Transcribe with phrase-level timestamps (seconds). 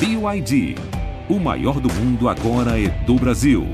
[0.00, 0.76] BYD.
[1.28, 3.64] O maior do mundo agora é do Brasil.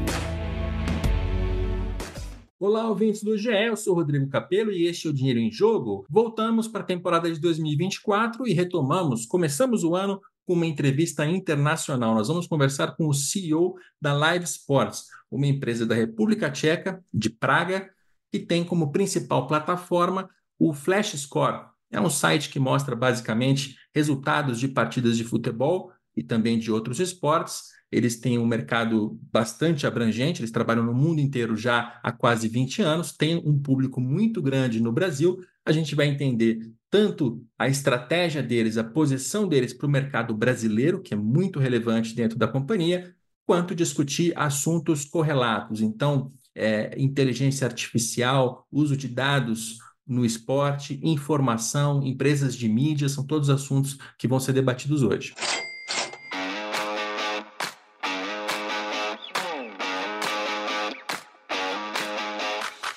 [2.58, 6.06] Olá, ouvintes do GE, eu sou Rodrigo Capello e este é o Dinheiro em Jogo.
[6.08, 12.14] Voltamos para a temporada de 2024 e retomamos, começamos o ano com uma entrevista internacional.
[12.14, 17.28] Nós vamos conversar com o CEO da Live Sports, uma empresa da República Tcheca, de
[17.28, 17.90] Praga,
[18.32, 21.66] que tem como principal plataforma o Flash Score.
[21.92, 27.00] É um site que mostra basicamente resultados de partidas de futebol e também de outros
[27.00, 32.48] esportes eles têm um mercado bastante abrangente, eles trabalham no mundo inteiro já há quase
[32.48, 35.38] 20 anos, têm um público muito grande no Brasil.
[35.64, 36.58] A gente vai entender
[36.90, 42.16] tanto a estratégia deles, a posição deles para o mercado brasileiro, que é muito relevante
[42.16, 43.14] dentro da companhia,
[43.46, 45.80] quanto discutir assuntos correlatos.
[45.80, 53.48] Então, é, inteligência artificial, uso de dados no esporte, informação, empresas de mídia, são todos
[53.50, 55.32] assuntos que vão ser debatidos hoje.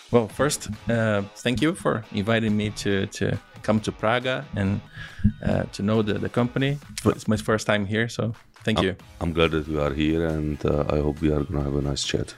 [0.09, 4.80] Well, first, uh, thank you for inviting me to, to come to Praga and
[5.44, 6.77] uh, to know the, the company.
[7.05, 8.95] It's my first time here, so thank I'm, you.
[9.19, 11.75] I'm glad that you are here, and uh, I hope we are going to have
[11.75, 12.33] a nice chat.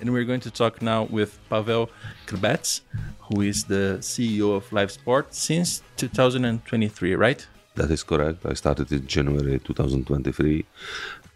[0.00, 1.90] And we're going to talk now with Pavel
[2.26, 2.80] Krbec,
[3.22, 7.44] who is the CEO of Live Sport since 2023, right?
[7.74, 8.46] That is correct.
[8.46, 10.64] I started in January 2023,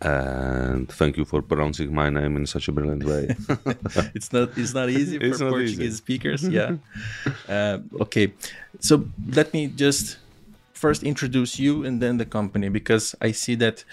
[0.05, 3.35] and thank you for pronouncing my name in such a brilliant way.
[4.15, 5.97] it's not it's not easy for not Portuguese easy.
[5.97, 6.47] speakers.
[6.47, 6.77] Yeah.
[7.49, 8.33] uh, okay,
[8.81, 10.19] so let me just
[10.75, 13.85] first introduce you and then the company because I see that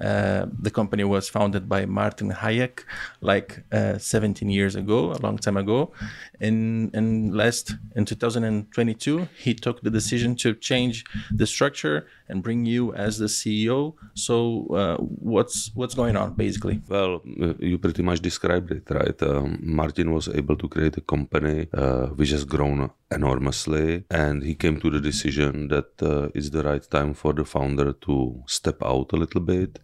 [0.00, 2.84] uh, the company was founded by Martin Hájek
[3.20, 5.92] like uh, 17 years ago, a long time ago,
[6.40, 12.64] and and last in 2022 he took the decision to change the structure and bring
[12.66, 13.94] you as the CEO.
[14.14, 16.80] So uh, what's what's going on basically?
[16.88, 19.20] well, uh, you pretty much described it, right?
[19.22, 24.54] Um, Martin was able to create a company uh, which has grown enormously, and he
[24.54, 25.88] came to the decision that
[26.34, 29.78] it's the right time for the founder to step out a little bit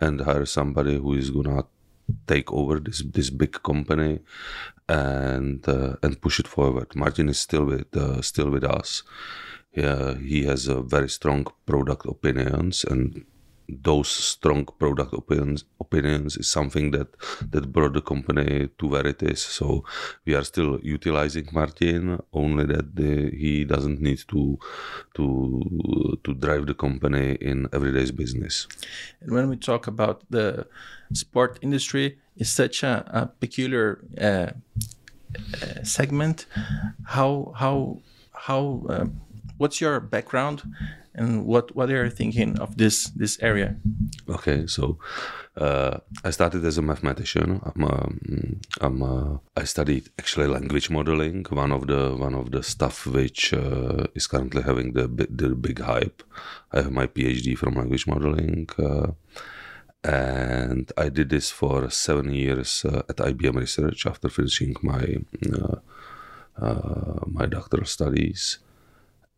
[0.00, 1.64] and hire somebody who is gonna
[2.26, 4.20] take over this this big company
[4.88, 6.94] and uh, and push it forward.
[6.94, 9.02] Martin is still with uh, still with us.
[9.72, 13.24] Yeah, he has a very strong product opinions and
[13.68, 17.08] those strong product opinions opinions is something that
[17.50, 19.40] that brought the company to where it is.
[19.42, 19.84] So
[20.24, 24.58] we are still utilizing Martin, only that the, he doesn't need to
[25.14, 28.66] to to drive the company in everyday's business.
[29.20, 30.66] And when we talk about the
[31.12, 34.50] sport industry, is such a, a peculiar uh, uh,
[35.82, 36.46] segment.
[37.04, 37.98] How how
[38.32, 39.20] how um,
[39.58, 40.62] what's your background,
[41.16, 43.76] and what what are you thinking of this this area?
[44.28, 44.98] Okay, so
[45.56, 47.60] uh, I started as a mathematician.
[47.64, 48.08] I'm a,
[48.80, 53.52] I'm a, I studied actually language modeling, one of the one of the stuff which
[53.54, 56.22] uh, is currently having the the big hype.
[56.72, 59.12] I have my PhD from language modeling, uh,
[60.04, 65.16] and I did this for seven years uh, at IBM Research after finishing my
[65.52, 65.76] uh,
[66.60, 68.58] uh, my doctoral studies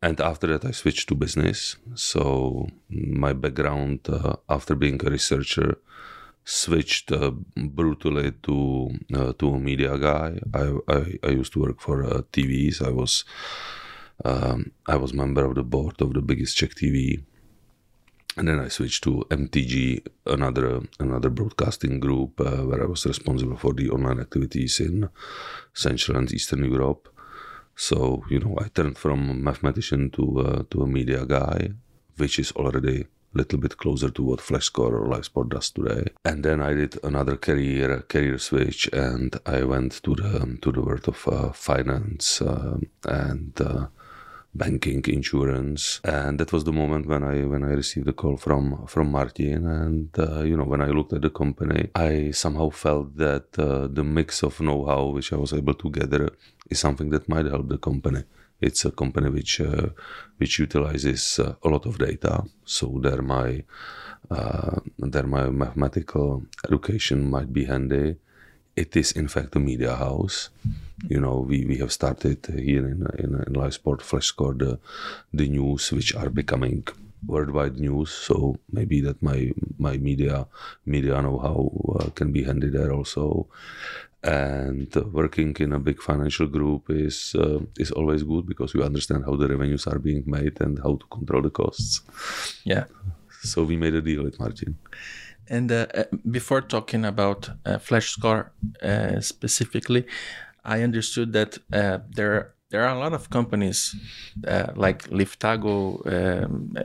[0.02, 1.76] and after that i switched to business.
[1.94, 5.78] So my background uh, after being a researcher
[6.44, 10.38] switched uh, brutally to uh, to a media guy.
[10.54, 13.24] I i, I used to work for uh, tvs i was
[14.24, 17.22] um, i was member of the board of the biggest czech tv
[18.38, 23.56] and then I switched to MTG, another another broadcasting group uh, where I was responsible
[23.56, 25.08] for the online activities in
[25.74, 27.08] Central and Eastern Europe.
[27.78, 31.70] So you know, I turned from mathematician to uh, to a media guy,
[32.16, 36.04] which is already a little bit closer to what FlashScore or LiveSport does today.
[36.24, 40.82] And then I did another career career switch, and I went to the to the
[40.82, 43.52] world of uh, finance um and.
[43.60, 43.86] Uh,
[44.58, 46.00] banking insurance.
[46.04, 49.66] And that was the moment when i when i received a call from from martin.
[49.66, 53.86] And uh, you know when i looked at the company i somehow felt that uh,
[53.98, 56.24] the mix of know-how which i was able to gather
[56.70, 58.22] is something that might help the company.
[58.60, 59.88] It's a company which uh,
[60.38, 62.44] which utilizes uh, a lot of data.
[62.64, 63.48] So there my
[64.30, 68.16] uh, there my mathematical education might be handy
[68.78, 70.50] it is in fact a media house.
[71.08, 72.38] You know, we, we have started
[72.68, 74.78] here in in, in live sport flash score the
[75.40, 76.86] the news which are becoming
[77.26, 78.10] worldwide news.
[78.10, 80.46] So maybe that my my media
[80.86, 81.58] media know how
[81.98, 83.48] uh, can be handy there also.
[84.20, 89.24] And working in a big financial group is uh, is always good because you understand
[89.24, 92.02] how the revenues are being made and how to control the costs.
[92.64, 92.84] Yeah.
[93.42, 94.76] so we made a deal with Martin.
[95.50, 98.52] And uh, uh, before talking about uh, Flash Score
[98.82, 100.06] uh, specifically,
[100.64, 103.96] I understood that uh, there there are a lot of companies
[104.46, 106.04] uh, like Liftago.
[106.06, 106.76] Um,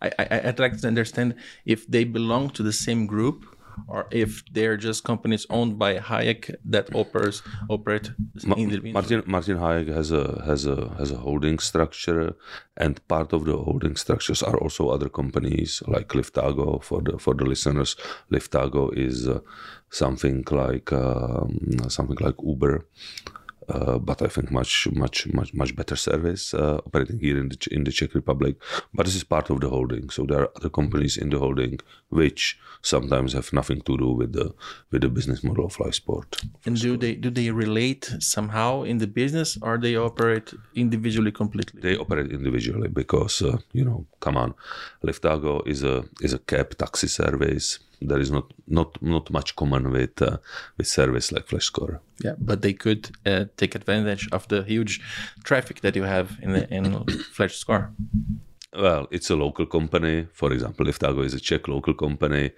[0.00, 1.34] I, I'd like to understand
[1.66, 3.44] if they belong to the same group
[3.88, 8.10] or if they're just companies owned by Hájek that operates operate
[8.56, 8.92] individually.
[8.92, 12.34] Martin Martin Hájek has a has a has a holding structure,
[12.76, 16.82] and part of the holding structures are also other companies like Liftago.
[16.82, 17.96] For the for the listeners,
[18.30, 19.40] Liftago is uh,
[19.90, 21.58] something like um,
[21.88, 22.86] something like Uber.
[23.68, 27.58] Uh, but I think much, much, much, much better service uh, operating here in the
[27.70, 28.56] in the Czech Republic.
[28.94, 31.80] But this is part of the holding, so there are other companies in the holding
[32.08, 34.54] which sometimes have nothing to do with the
[34.90, 36.42] with the business model of Sport.
[36.64, 41.80] And do they do they relate somehow in the business, or they operate individually completely?
[41.80, 44.54] They operate individually because uh, you know, come on,
[45.02, 49.90] Liftago is a is a cab taxi service there is not not not much common
[49.90, 50.38] with uh,
[50.76, 51.98] with service like FlashScore.
[52.24, 55.00] Yeah, but they could uh, take advantage of the huge
[55.44, 56.84] traffic that you have in the in
[57.36, 57.90] FlashScore.
[58.72, 60.26] Well, it's a local company.
[60.32, 62.50] For example, Liftago is a Czech local company,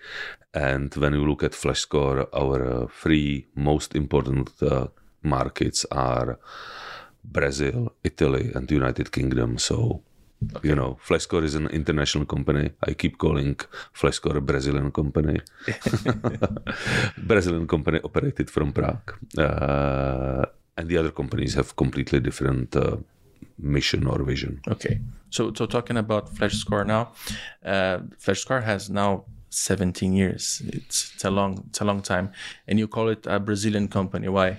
[0.53, 4.89] and when you look at FlashScore, our uh, three most important uh,
[5.23, 6.39] markets are
[7.25, 9.59] Brazil, Italy, and the United Kingdom.
[9.59, 10.03] So
[10.57, 10.69] Okay.
[10.69, 12.71] You know, FlashScore is an international company.
[12.87, 13.57] I keep calling
[13.95, 15.41] FlashScore a Brazilian company.
[17.19, 19.15] Brazilian company operated from Prague.
[19.37, 20.45] Uh,
[20.77, 22.99] and the other companies have completely different uh,
[23.59, 24.61] mission or vision.
[24.69, 25.01] Okay.
[25.31, 27.13] So, so talking about FlashScore now,
[27.65, 30.63] uh, FlashScore has now 17 years.
[30.67, 32.33] It's, it's a long, it's a long time,
[32.67, 34.29] and you call it a Brazilian company.
[34.29, 34.59] Why?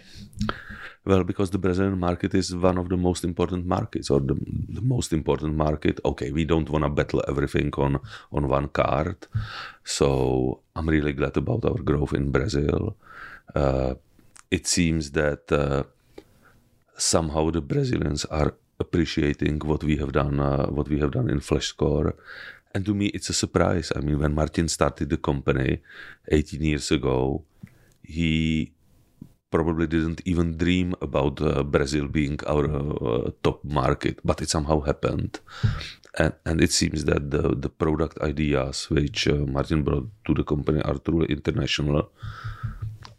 [1.06, 4.36] Well, because the Brazilian market is one of the most important markets, or the,
[4.68, 6.00] the most important market.
[6.04, 8.00] Okay, we don't want to battle everything on
[8.32, 9.28] on one card,
[9.84, 12.98] so I'm really glad about our growth in Brazil.
[13.56, 13.96] Uh,
[14.52, 15.84] it seems that uh,
[16.98, 21.40] somehow the Brazilians are appreciating what we have done, uh, what we have done in
[21.40, 22.14] FlashScore.
[22.74, 23.92] And to me, it's a surprise.
[23.96, 25.82] I mean, when Martin started the company
[26.28, 27.44] 18 years ago,
[28.04, 28.72] he
[29.52, 34.82] probably didn't even dream about uh, Brazil being our uh, top market, but it somehow
[34.82, 35.40] happened.
[36.18, 40.44] And, and it seems that the, the product ideas which uh, Martin brought to the
[40.44, 42.12] company are truly international,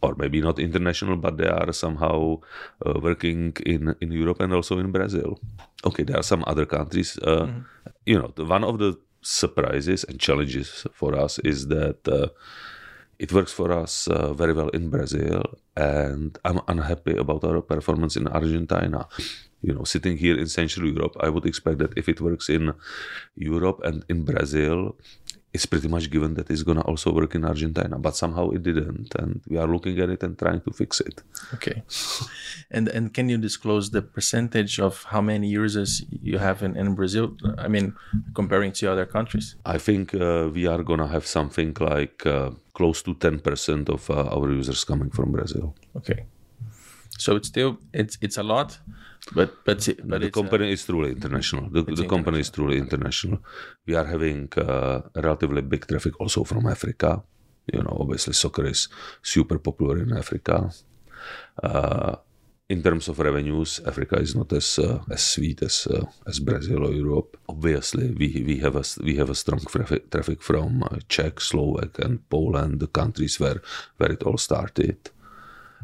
[0.01, 2.39] or maybe not international, but they are somehow
[2.85, 5.39] uh, working in, in Europe and also in Brazil.
[5.85, 7.17] Okay, there are some other countries.
[7.21, 7.65] Mm.
[8.05, 12.27] You know, the, one of the surprises and challenges for us is that uh,
[13.21, 15.43] it works for us uh, very well in Brazil,
[15.77, 19.07] and I'm unhappy about our performance in Argentina.
[19.61, 22.73] You know, sitting here in Central Europe, I would expect that if it works in
[23.35, 24.97] Europe and in Brazil,
[25.53, 28.63] it's pretty much given that it's going to also work in Argentina, but somehow it
[28.63, 31.21] didn't, and we are looking at it and trying to fix it.
[31.53, 31.83] Okay,
[32.71, 36.95] and and can you disclose the percentage of how many users you have in, in
[36.95, 37.37] Brazil?
[37.65, 37.93] I mean,
[38.33, 39.55] comparing to other countries.
[39.63, 43.89] I think uh, we are going to have something like uh, close to ten percent
[43.89, 45.75] of uh, our users coming from Brazil.
[45.95, 46.25] Okay,
[47.17, 48.79] so it's still it's it's a lot
[49.35, 51.69] but but but the company uh, is truly international.
[51.69, 53.39] The, the company is truly international.
[53.85, 57.23] We are having uh, relatively big traffic also from Africa.
[57.71, 58.89] You know, obviously soccer is
[59.21, 60.71] super popular in Africa.
[61.61, 62.15] Uh,
[62.71, 66.87] in terms of revenues, Africa is not as uh, as sweet as uh, as Brazil
[66.87, 67.37] or Europe.
[67.49, 71.99] Obviously, we we have a we have a strong traffic, traffic from uh, Czech, Slovak,
[71.99, 73.61] and Poland, the countries where
[73.97, 74.97] where it all started.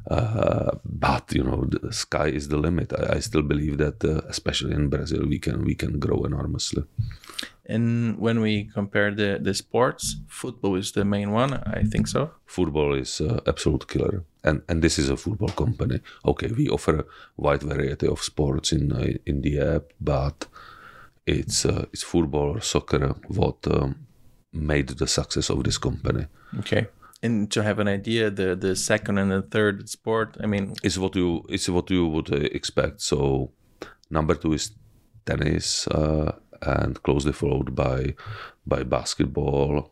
[0.10, 2.94] Uh, but you know, the sky is the limit.
[2.94, 6.84] I, I still believe that, uh, especially in Brazil, we can we can grow enormously.
[7.66, 11.54] And when we compare the the sports, football is the main one.
[11.54, 12.32] I think so.
[12.46, 16.00] Football is uh, absolute killer, and and this is a football company.
[16.24, 20.48] Okay, we offer a wide variety of sports in uh, in the app, but
[21.26, 23.96] it's uh, it's football or soccer what um,
[24.54, 26.28] made the success of this company.
[26.60, 26.88] Okay
[27.24, 30.98] and to have an idea the the second and the third sport i mean it's
[30.98, 33.52] what you it's what you would uh, expect so
[34.10, 34.72] number two is
[35.26, 36.32] tennis uh,
[36.62, 38.14] and closely followed by
[38.66, 39.92] by basketball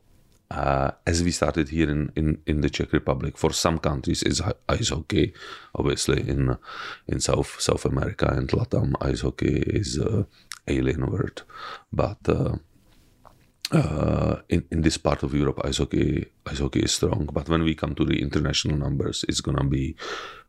[0.51, 4.41] uh, as we started here in, in, in the Czech Republic, for some countries it's
[4.69, 5.33] ice hockey.
[5.73, 6.55] Obviously, in
[7.07, 10.23] in South South America and Latam, ice hockey is uh,
[10.67, 11.41] alien word.
[11.91, 12.29] But
[13.71, 17.29] uh, in, in this part of Europe, ice hockey, ice hockey is strong.
[17.31, 19.95] But when we come to the international numbers, it's gonna be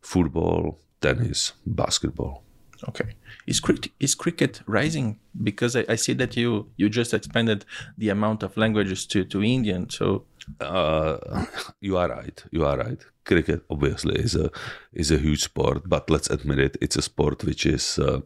[0.00, 2.42] football, tennis, basketball.
[2.88, 3.14] Okay.
[3.46, 5.18] Is cricket is cricket rising?
[5.42, 7.64] Because I, I see that you you just expanded
[7.96, 9.88] the amount of languages to to Indian.
[9.88, 10.24] So
[10.60, 11.44] Uh,
[11.80, 12.44] you are right.
[12.52, 13.04] You are right.
[13.24, 14.50] Cricket obviously is a
[14.92, 18.20] is a huge sport, but let's admit it, it's a sport which is uh,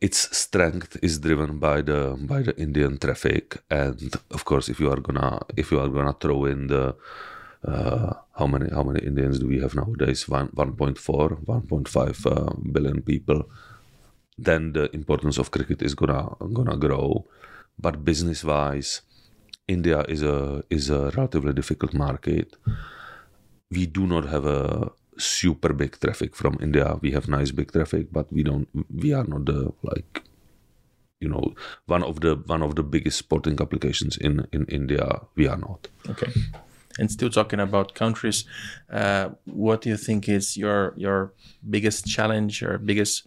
[0.00, 4.90] its strength is driven by the by the Indian traffic, and of course, if you
[4.90, 6.94] are gonna if you are gonna throw in the
[7.66, 10.28] uh, how many how many Indians do we have nowadays?
[10.28, 13.48] One 1.4, 1.5 uh, billion people.
[14.38, 17.26] Then the importance of cricket is gonna gonna grow,
[17.78, 19.02] but business wise,
[19.68, 22.56] India is a is a relatively difficult market.
[23.70, 26.98] We do not have a super big traffic from India.
[27.00, 28.68] We have nice big traffic, but we don't.
[28.92, 30.22] We are not the like,
[31.20, 31.54] you know,
[31.86, 35.20] one of the one of the biggest sporting applications in in India.
[35.36, 35.88] We are not.
[36.08, 36.32] okay.
[36.98, 38.44] And still talking about countries,
[38.92, 41.32] uh, what do you think is your your
[41.68, 43.26] biggest challenge or biggest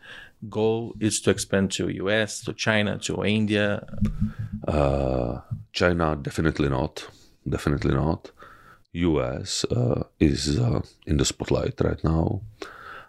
[0.49, 3.87] goal is to expand to US, to China, to India?
[4.67, 5.39] Uh,
[5.71, 7.07] China definitely not.
[7.47, 8.31] Definitely not.
[8.93, 12.41] US uh, is uh, in the spotlight right now.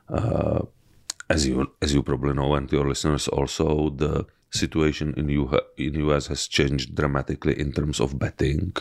[0.08, 0.62] Uh,
[1.30, 5.94] as you as you probably know, and your listeners also, the situation in U in
[6.08, 8.76] US has changed dramatically in terms of betting.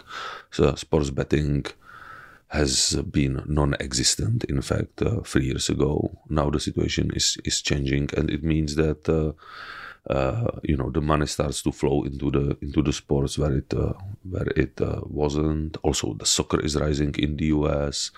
[0.52, 1.66] So sports betting
[2.48, 4.44] has been non-existent.
[4.46, 6.20] In fact, uh, three years ago.
[6.30, 9.10] Now the situation is is changing, and it means that.
[10.10, 13.74] Uh, you know the money starts to flow into the into the sports where it
[13.74, 13.94] uh,
[14.30, 15.78] where it uh, wasn't.
[15.82, 18.12] Also, the soccer is rising in the U.S.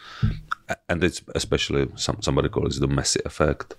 [0.89, 3.75] and it's especially some somebody calls it the Messi effect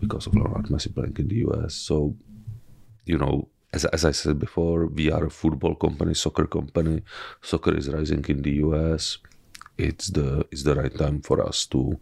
[0.00, 1.74] because of Lionel Messi playing in the U.S.
[1.74, 2.16] So
[3.04, 3.48] you know.
[3.74, 7.02] As, as I said before, we are a football company, soccer company.
[7.42, 9.18] Soccer is rising in the US.
[9.76, 11.98] It's the it's the right time for us to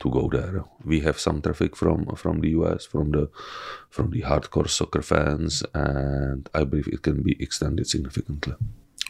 [0.00, 0.64] to go there.
[0.84, 3.28] We have some traffic from from the US, from the
[3.88, 8.54] from the hardcore soccer fans, and I believe it can be extended significantly.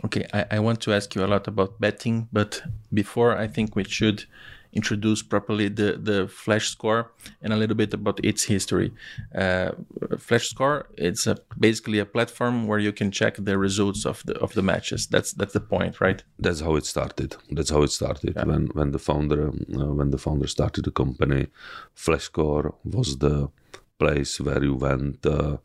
[0.04, 3.76] Okay, I, I want to ask you a lot about betting, but before I think
[3.76, 4.24] we should
[4.72, 7.12] introduce properly the, the Flash Score
[7.42, 8.92] and a little bit about its history.
[9.34, 9.72] Uh,
[10.18, 14.38] Flash Score it's a, basically a platform where you can check the results of the
[14.38, 15.06] of the matches.
[15.06, 16.22] That's that's the point, right?
[16.38, 17.36] That's how it started.
[17.50, 18.36] That's how it started.
[18.46, 21.48] When when the founder uh, when the founder started the company,
[21.94, 23.50] Flash Score was the
[23.98, 25.26] place where you went.
[25.26, 25.58] Uh,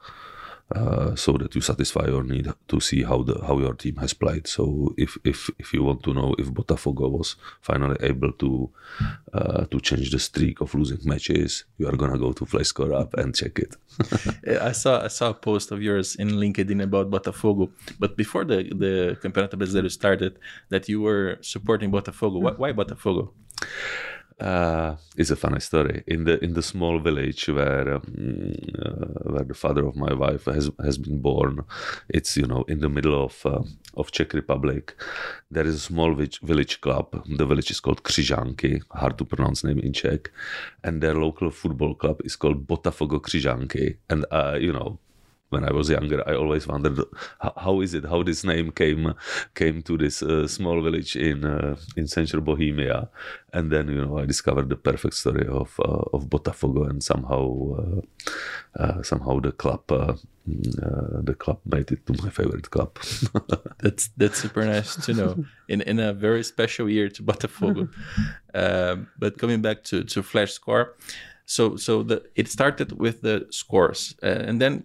[0.73, 4.13] uh, so that you satisfy your need to see how the how your team has
[4.13, 4.47] played.
[4.47, 8.71] So if if if you want to know if Botafogo was finally able to
[9.33, 13.13] uh, to change the streak of losing matches, you are gonna go to FlashScore app
[13.13, 13.75] and check it.
[14.61, 17.69] I saw I saw a post of yours in LinkedIn about Botafogo,
[17.99, 22.41] but before the the Campeonato Brasileiro started, that you were supporting Botafogo.
[22.41, 23.29] Why, why Botafogo?
[24.39, 26.03] Uh, it's a funny story.
[26.07, 30.45] In the in the small village where um, uh, where the father of my wife
[30.45, 31.63] has has been born,
[32.09, 33.63] it's you know in the middle of uh,
[33.95, 34.93] of Czech Republic.
[35.49, 37.23] There is a small village, village club.
[37.37, 40.31] The village is called Křižánky, hard to pronounce name in Czech,
[40.83, 43.97] and their local football club is called Botafogo Křižánky.
[44.09, 44.99] And uh, you know
[45.55, 46.99] when I was younger, I always wondered
[47.39, 49.13] how, is it how this name came
[49.61, 53.09] came to this uh, small village in uh, in central Bohemia,
[53.53, 57.43] and then you know I discovered the perfect story of uh, of Botafogo, and somehow
[57.81, 58.01] uh,
[58.81, 60.13] uh, somehow the club uh,
[61.29, 62.91] the club made it to my favorite club.
[63.83, 65.31] that's that's super nice to know
[65.69, 67.87] in in a very special year to Botafogo.
[68.55, 70.95] Um, but coming back to to Flash Score,
[71.45, 74.83] so so the it started with the scores, and then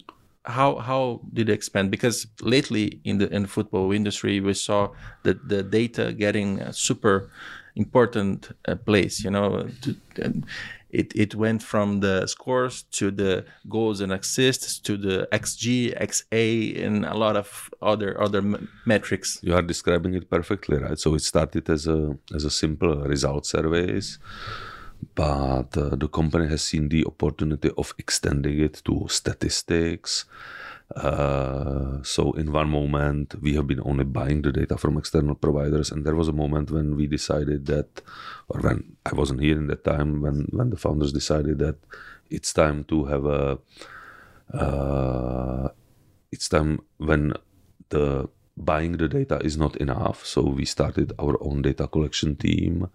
[0.51, 1.91] how how did it expand?
[1.91, 4.91] Because lately in the in the football industry, we saw
[5.23, 7.31] that the data getting a super
[7.77, 9.25] important uh, place.
[9.25, 9.97] You know, to,
[10.91, 16.85] it it went from the scores to the goals and assists to the xG, XA,
[16.85, 18.43] and a lot of other other
[18.87, 19.39] metrics.
[19.43, 20.99] You are describing it perfectly, right?
[20.99, 24.19] So it started as a as a simple result surveys
[25.15, 30.25] but uh, the company has seen the opportunity of extending it to statistics.
[30.97, 35.93] Uh, so in one moment we have been only buying the data from external providers,
[35.93, 38.03] and there was a moment when we decided that,
[38.49, 41.77] or when I wasn't here in that time, when when the founders decided that
[42.29, 43.59] it's time to have a,
[44.53, 45.69] uh,
[46.33, 47.35] it's time when
[47.91, 50.27] the buying the data is not enough.
[50.27, 52.89] So we started our own data collection team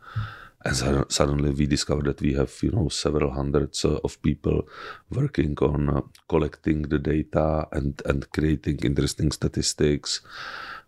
[0.66, 4.68] and suddenly we discovered that we have you know several hundreds of people
[5.12, 10.22] working on uh, collecting the data and and creating interesting statistics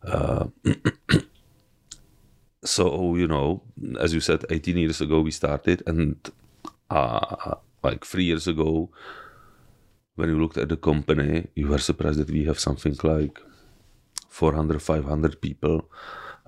[0.04, 0.48] uh,
[2.64, 3.62] so you know
[4.00, 6.32] as you said 18 years ago we started and
[6.90, 8.90] uh, like three years ago,
[10.16, 13.40] when you looked at the company, you were surprised that we have something like
[14.30, 15.90] 400, 500 people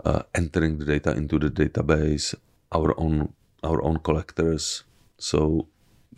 [0.06, 2.36] uh, entering the data into the database,
[2.72, 3.34] our own
[3.64, 4.84] our own collectors.
[5.18, 5.68] So,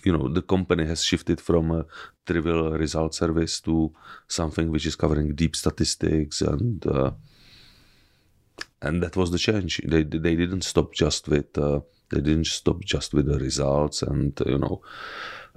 [0.06, 1.86] you know, the company has shifted from a
[2.26, 3.92] trivial result service to
[4.28, 7.12] something which is covering deep statistics and uh,
[8.82, 9.82] and that was the change.
[9.84, 14.40] They they didn't stop just with uh, they didn't stop just with the results and
[14.46, 14.82] you know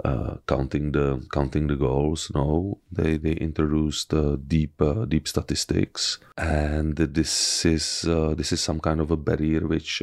[0.05, 2.31] uh, counting the counting the goals.
[2.35, 8.61] No, they they introduced uh, deep uh, deep statistics, and this is uh, this is
[8.61, 10.03] some kind of a barrier which.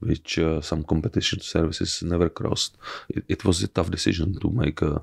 [0.00, 2.76] Uh, which uh, some competition services never crossed.
[3.08, 5.02] It, it, was a tough decision to make a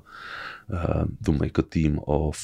[1.24, 2.36] to make a team of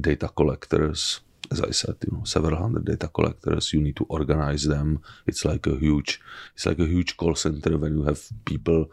[0.00, 1.20] data collectors
[1.52, 3.72] as I said, you know, several hundred data collectors.
[3.72, 5.02] You need to organize them.
[5.26, 6.20] It's like a huge,
[6.54, 8.90] it's like a huge call center when you have people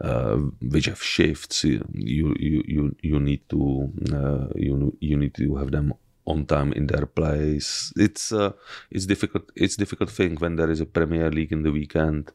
[0.00, 1.64] uh, which have shifts.
[1.64, 5.92] You you you you need to uh, you you need to have them
[6.28, 7.92] on time in their place.
[7.96, 8.52] It's uh,
[8.90, 9.50] it's difficult.
[9.56, 12.32] It's difficult thing when there is a Premier League in the weekend.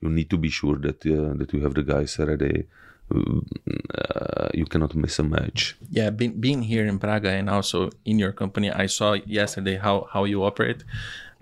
[0.00, 2.66] You need to be sure that uh, that you have the guys ready
[3.10, 5.76] uh, you cannot miss a match.
[5.90, 10.08] Yeah, being, being here in Praga and also in your company, I saw yesterday how,
[10.12, 10.84] how you operate.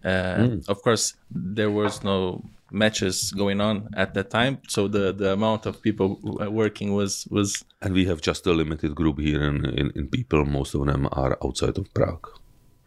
[0.04, 0.68] Uh, mm.
[0.68, 2.44] Of course, there was no
[2.74, 6.18] matches going on at that time, so the, the amount of people
[6.50, 7.64] working was was.
[7.80, 10.44] And we have just a limited group here in, in, in people.
[10.44, 12.28] Most of them are outside of Prague.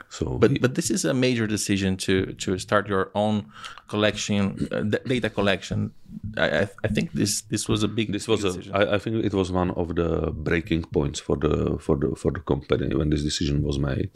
[0.10, 3.51] So, but but this is a major decision to to start your own
[3.89, 5.91] collection, uh, data collection.
[6.38, 8.13] I, I think this this was a big.
[8.13, 8.74] This was decision.
[8.74, 8.77] a.
[8.79, 12.32] I, I think it was one of the breaking points for the for the for
[12.32, 14.10] the company when this decision was made.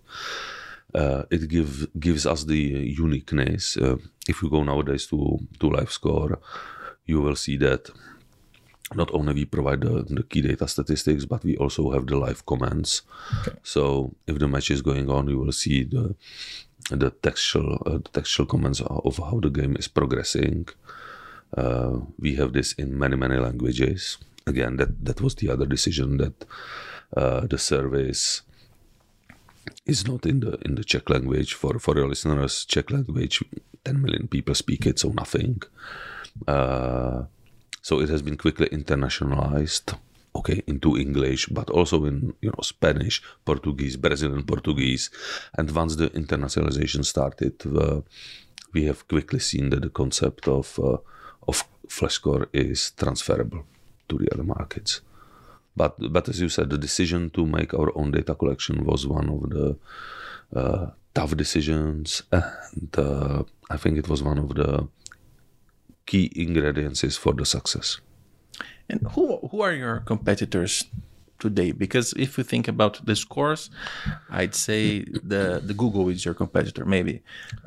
[0.94, 3.78] Uh, it give, gives us the uniqueness.
[3.78, 6.38] Uh, if you go nowadays to to LiveScore,
[7.06, 7.90] you will see that
[8.94, 12.46] not only we provide the, the, key data statistics, but we also have the live
[12.46, 13.04] comments.
[13.42, 13.58] Okay.
[13.64, 16.16] So if the match is going on, you will see the
[16.90, 20.68] the textual uh, the textual comments of how the game is progressing.
[21.56, 24.18] Uh, we have this in many many languages.
[24.48, 26.46] Again, that that was the other decision that
[27.16, 28.42] uh, the service
[29.86, 32.66] is not in the in the Czech language for for your listeners.
[32.66, 33.44] Czech language,
[33.84, 35.62] ten million people speak it, so nothing.
[36.48, 37.26] Uh,
[37.82, 39.96] so it has been quickly internationalized,
[40.36, 45.10] okay, into English, but also in you know Spanish, Portuguese, Brazilian Portuguese,
[45.58, 48.02] and once the internationalization started, uh,
[48.74, 50.98] we have quickly seen that the concept of uh,
[51.48, 53.64] of FlashScore is transferable
[54.08, 55.02] to the other markets.
[55.76, 59.30] But but as you said, the decision to make our own data collection was one
[59.30, 59.78] of the
[60.56, 64.88] uh, tough decisions, and uh, I think it was one of the
[66.06, 68.02] key ingredients for the success.
[68.90, 70.84] And who who are your competitors
[71.42, 71.72] today?
[71.74, 73.70] Because if you think about the scores,
[74.30, 77.16] I'd say the the Google is your competitor, maybe,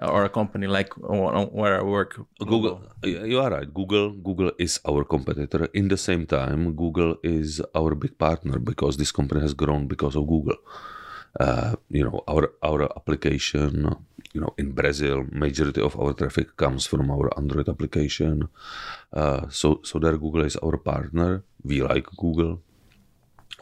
[0.00, 2.10] or a company like where I work.
[2.38, 3.68] Google, you are right.
[3.80, 5.68] Google Google is our competitor.
[5.74, 10.16] In the same time, Google is our big partner because this company has grown because
[10.16, 10.56] of Google.
[11.34, 13.90] Uh, you know, our our application
[14.34, 18.48] you know, in Brazil, majority of our traffic comes from our Android application.
[19.12, 21.44] Uh, so, so there Google is our partner.
[21.62, 22.60] We like Google.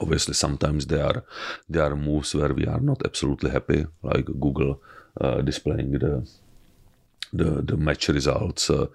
[0.02, 1.24] Obviously, sometimes there are
[1.68, 4.80] there are moves where we are not absolutely happy, like Google
[5.20, 6.26] uh, displaying the
[7.32, 8.86] the the match results uh,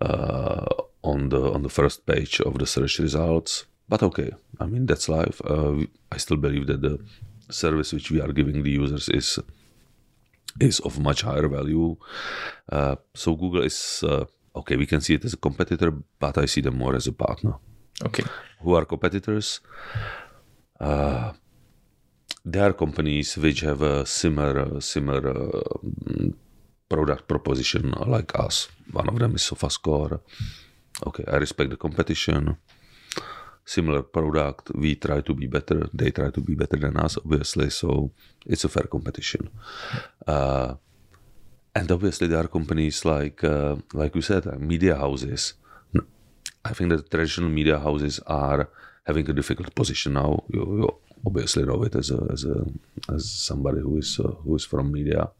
[0.00, 0.66] uh
[1.02, 3.66] on the on the first page of the search results.
[3.88, 4.30] But okay,
[4.60, 5.40] I mean that's life.
[5.44, 6.98] Uh, I still believe that the
[7.50, 9.38] service which we are giving the users is
[10.60, 11.96] is of much higher value.
[12.70, 14.24] Uh, so Google is uh,
[14.56, 14.76] okay.
[14.76, 17.54] We can see it as a competitor, but I see them more as a partner.
[18.04, 18.24] Okay.
[18.60, 19.60] Who are competitors?
[20.80, 21.32] Uh,
[22.44, 26.30] there are companies which have a similar similar uh,
[26.88, 28.68] product proposition like us.
[28.92, 30.20] One of them is SofaScore.
[31.06, 32.56] Okay, I respect the competition
[33.68, 34.72] similar product.
[34.74, 35.88] We try to be better.
[35.92, 37.68] They try to be better than us, obviously.
[37.70, 38.10] So
[38.46, 39.50] it's a fair competition.
[40.26, 40.74] Uh,
[41.74, 45.54] and obviously, there are companies like, uh, like you said, uh, media houses.
[46.64, 48.70] I think that traditional media houses are
[49.08, 50.44] having a difficult position now.
[50.54, 50.88] You, you
[51.26, 52.56] obviously know it as a, as a
[53.14, 55.30] as somebody who is uh, who is from media.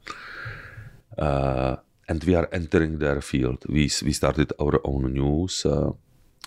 [1.16, 1.76] Uh,
[2.10, 3.64] and we are entering their field.
[3.68, 5.90] We we started our own news uh,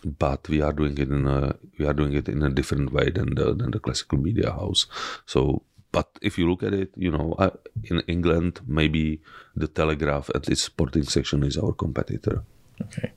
[0.03, 3.09] but we are doing it in a we are doing it in a different way
[3.09, 4.87] than the than the classical media house.
[5.25, 7.51] So, but if you look at it, you know, uh,
[7.83, 9.21] in England, maybe
[9.55, 12.43] the Telegraph at its sporting section is our competitor.
[12.81, 13.13] Okay.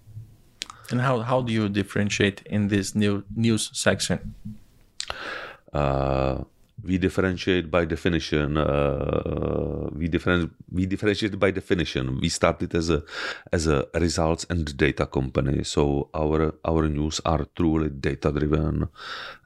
[0.91, 4.35] And how, how do you differentiate in this new news section?
[5.73, 6.45] Uh,
[6.85, 8.59] we differentiate by definition.
[8.59, 12.21] Uh, we different we differentiate by definition.
[12.21, 13.03] We started as a
[13.53, 18.89] as a results and data company, so our our news are truly data driven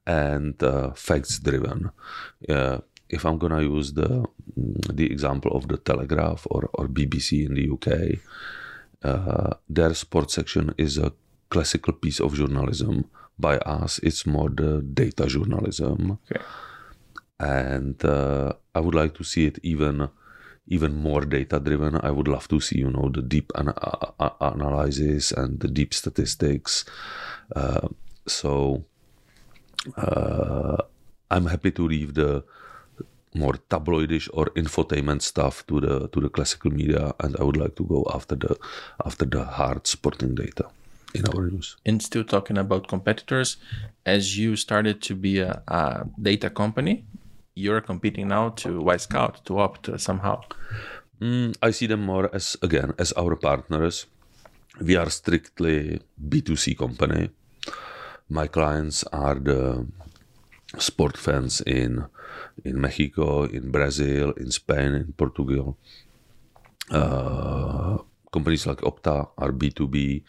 [0.06, 1.90] and uh, facts driven.
[2.48, 4.24] Uh, if I'm gonna use the
[4.56, 8.18] the example of the Telegraph or or BBC in the UK,
[9.04, 11.12] uh, their sports section is a
[11.50, 13.04] classical piece of journalism.
[13.38, 16.18] By us, it's more the data journalism.
[16.30, 16.42] Okay.
[17.38, 20.08] And uh, I would like to see it even
[20.66, 21.96] even more data driven.
[22.02, 23.74] I would love to see, you know, the deep ana-
[24.20, 26.84] a- analysis and the deep statistics.
[27.56, 27.88] Uh,
[28.26, 28.84] so
[29.96, 30.76] uh,
[31.30, 32.44] I'm happy to leave the
[33.34, 37.76] more tabloidish or infotainment stuff to the to the classical media, and I would like
[37.76, 38.56] to go after the
[39.04, 40.68] after the hard sporting data
[41.14, 41.76] in our news.
[41.86, 43.56] And still talking about competitors,
[44.04, 47.04] as you started to be a, a data company,
[47.54, 50.42] you're competing now to Wyscout, to Opta somehow.
[51.20, 54.06] Mm, I see them more as again as our partners.
[54.80, 57.30] We are strictly B2C company.
[58.28, 59.86] My clients are the
[60.78, 62.06] sport fans in
[62.64, 65.76] in Mexico, in Brazil, in Spain, in Portugal.
[66.90, 67.98] Uh,
[68.32, 70.22] companies like Opta are B2B.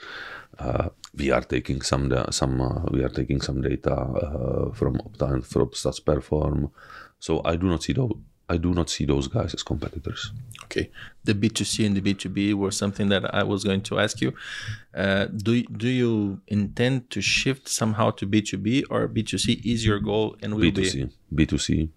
[0.58, 5.34] Uh, we are taking some some uh, we are taking some data uh, from Opta
[5.34, 6.72] and from StatsPerform.
[7.20, 8.14] So I do not see those
[8.50, 10.32] I do not see those guys as competitors.
[10.66, 10.90] Okay,
[11.24, 14.34] the B2C and the B2B were something that I was going to ask you.
[14.94, 20.36] Uh, do do you intend to shift somehow to B2B or B2C is your goal
[20.42, 21.90] and will B2C, B2C.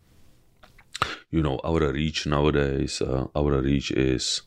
[1.30, 4.42] You know, our reach nowadays, uh, our reach is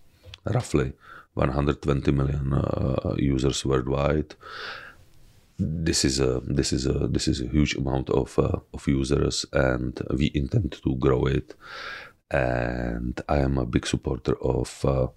[0.45, 0.93] roughly
[1.35, 4.35] 120 million uh, users worldwide.
[5.57, 9.45] This is a this is a this is a huge amount of uh, of users,
[9.53, 11.55] and we intend to grow it.
[12.31, 15.07] And I am a big supporter of uh,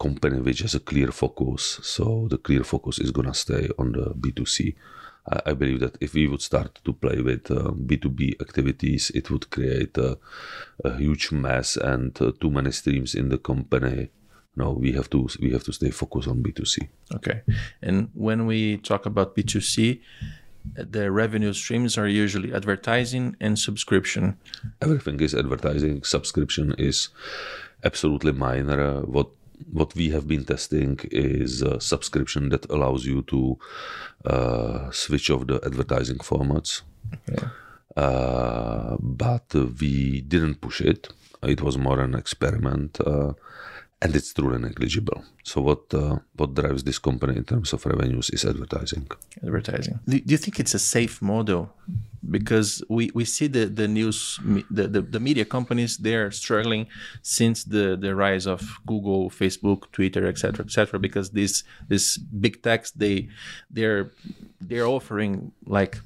[0.00, 1.80] company which has a clear focus.
[1.82, 4.74] So the clear focus is gonna stay on the B2C.
[5.30, 9.30] I, I believe that if we would start to play with uh, B2B activities, it
[9.30, 10.18] would create a,
[10.84, 14.10] a huge mess and uh, too many streams in the company.
[14.58, 16.88] No, we have to we have to stay focused on B2C.
[17.16, 17.42] Okay.
[17.80, 20.00] And when we talk about B2C,
[20.74, 24.36] the revenue streams are usually advertising and subscription.
[24.82, 26.02] Everything is advertising.
[26.02, 27.08] Subscription is
[27.84, 28.80] absolutely minor.
[28.80, 29.28] Uh, what
[29.72, 33.58] what we have been testing is a subscription that allows you to
[34.24, 36.82] uh, switch off the advertising formats.
[37.96, 41.08] Uh, but we didn't push it.
[41.42, 43.32] It was more an experiment, uh,
[44.00, 45.24] and it's truly negligible.
[45.42, 49.08] So what uh, what drives this company in terms of revenues is advertising.
[49.44, 49.98] advertising.
[50.06, 51.72] Do, do you think it's a safe model?
[52.30, 54.38] Because we, we see the, the news,
[54.70, 56.86] the, the, the media companies, they're struggling
[57.22, 60.98] since the, the rise of Google, Facebook, Twitter, etc., etc.
[61.00, 63.28] because these this big techs, they
[63.70, 64.12] they're
[64.60, 66.00] they're offering like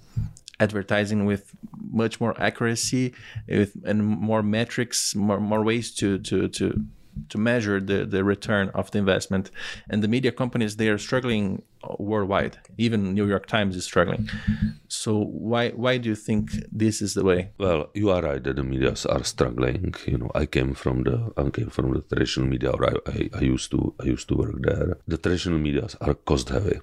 [0.61, 1.55] advertising with
[1.91, 3.13] much more accuracy
[3.49, 6.85] with and more metrics, more, more ways to to to
[7.29, 9.51] to measure the, the return of the investment.
[9.91, 11.63] And the media companies they are struggling
[11.99, 12.59] worldwide.
[12.79, 14.29] Even New York Times is struggling.
[14.89, 17.51] So why why do you think this is the way?
[17.59, 19.95] Well, you are right that the medias are struggling.
[20.07, 22.71] You know, I came from the I came from the traditional media.
[22.71, 24.99] Or I, I, I used to I used to work there.
[25.07, 26.81] The traditional medias are cost heavy.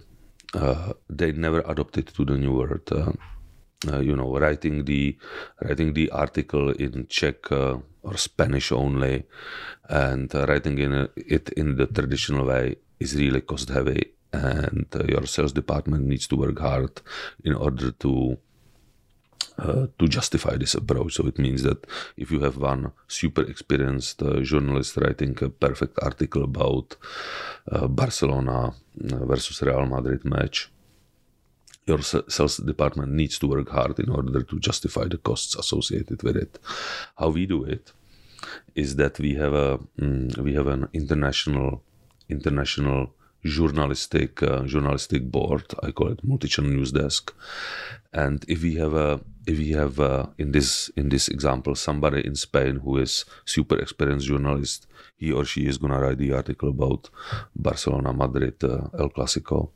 [0.54, 2.82] Uh, they never adopted to the new world.
[2.92, 3.12] Uh,
[3.88, 5.18] uh, you know, writing the
[5.62, 9.24] writing the article in Czech uh, or Spanish only,
[9.90, 14.86] and uh, writing in a, it in the traditional way is really cost heavy, and
[14.96, 17.02] uh, your sales department needs to work hard
[17.44, 18.38] in order to
[19.60, 21.14] uh, to justify this approach.
[21.14, 21.86] So it means that
[22.18, 26.96] if you have one super experienced uh, journalist writing a perfect article about
[27.72, 30.70] uh, Barcelona versus Real Madrid match,
[31.90, 32.02] your
[32.36, 36.60] sales department needs to work hard in order to justify the costs associated with it.
[37.20, 37.86] How we do it
[38.76, 41.70] is that we have a mm, we have an international
[42.36, 43.02] international
[43.44, 45.66] journalistic uh, journalistic board.
[45.84, 47.34] I call it multi-channel news desk.
[48.14, 49.10] And if we have a
[49.46, 53.78] if we have uh in this in this example somebody in Spain who is super
[53.86, 57.10] experienced journalist, he or she is gonna write the article about
[57.56, 59.70] Barcelona, Madrid, uh, El Clasico.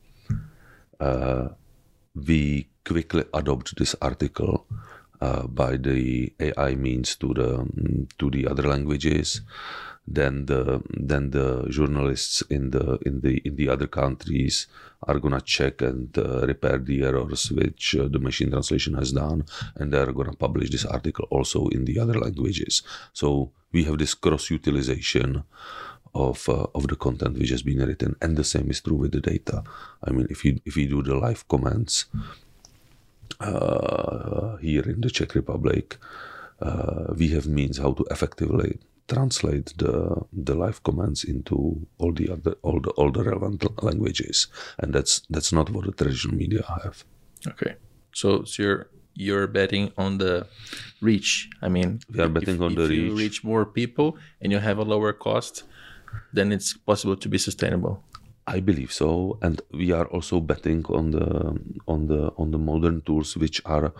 [1.00, 1.48] Uh,
[2.14, 4.66] we quickly adopt this article
[5.20, 7.66] uh, by the AI means to the
[8.18, 9.40] to the other languages,
[10.06, 14.66] then the then the journalists in the in the in the other countries
[15.06, 19.44] are gonna check and uh, repair the errors which uh, the machine translation has done,
[19.76, 22.82] and they're gonna publish this article also in the other languages.
[23.12, 25.44] So we have this cross utilization
[26.14, 29.12] of uh, of the content which has been written, and the same is true with
[29.12, 29.62] the data.
[30.02, 32.06] I mean, if you if you do the live comments
[33.40, 35.98] uh, here in the Czech Republic,
[36.60, 42.30] uh, we have means how to effectively translate the the live comments into all the
[42.30, 44.48] other all the all the relevant languages,
[44.78, 47.04] and that's that's not what the traditional media have.
[47.46, 47.74] Okay,
[48.12, 50.46] so, so you're you're betting on the
[51.00, 51.48] reach.
[51.62, 53.18] I mean, we are betting if, on if the you reach.
[53.18, 55.64] reach more people and you have a lower cost,
[56.32, 58.02] then it's possible to be sustainable.
[58.46, 63.00] I believe so, and we are also betting on the on the on the modern
[63.00, 63.92] tools which are,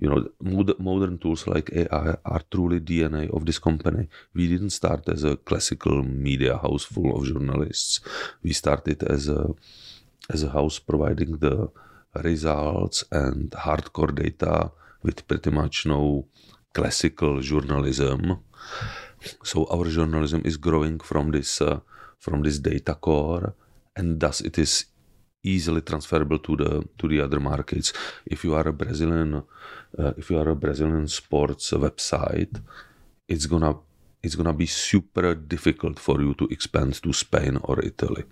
[0.00, 4.08] you know, mod- modern tools like AI are truly DNA of this company.
[4.32, 8.00] We didn't start as a classical media house full of journalists.
[8.42, 9.54] We started as a
[10.30, 11.68] as a house providing the
[12.14, 14.70] results and hardcore data
[15.02, 16.26] with pretty much no
[16.72, 18.38] classical journalism.
[19.42, 21.80] So our journalism is growing from this uh,
[22.18, 23.54] from this data core,
[23.96, 24.86] and thus it is
[25.42, 27.92] easily transferable to the to the other markets.
[28.26, 29.42] If you are a Brazilian,
[29.98, 32.60] uh, if you are a Brazilian sports website,
[33.28, 33.74] it's gonna
[34.22, 38.24] it's gonna be super difficult for you to expand to Spain or Italy.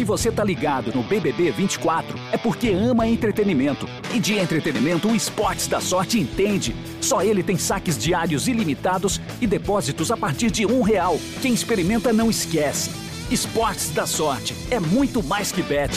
[0.00, 3.86] Se você tá ligado no BBB 24, é porque ama entretenimento.
[4.14, 6.74] E de entretenimento, o Esportes da Sorte entende.
[7.02, 11.18] Só ele tem saques diários ilimitados e depósitos a partir de um real.
[11.42, 12.90] Quem experimenta não esquece.
[13.30, 15.92] Esportes da Sorte é muito mais que bet.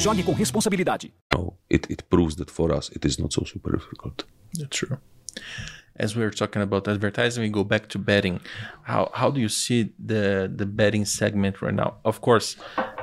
[0.00, 1.14] Jogue com responsabilidade.
[1.32, 4.24] No, it, it proves that for us it is not so super difficult.
[4.58, 4.98] That's true.
[5.98, 8.40] As we were talking about advertising, we go back to betting.
[8.82, 11.96] How how do you see the the betting segment right now?
[12.04, 12.56] Of course,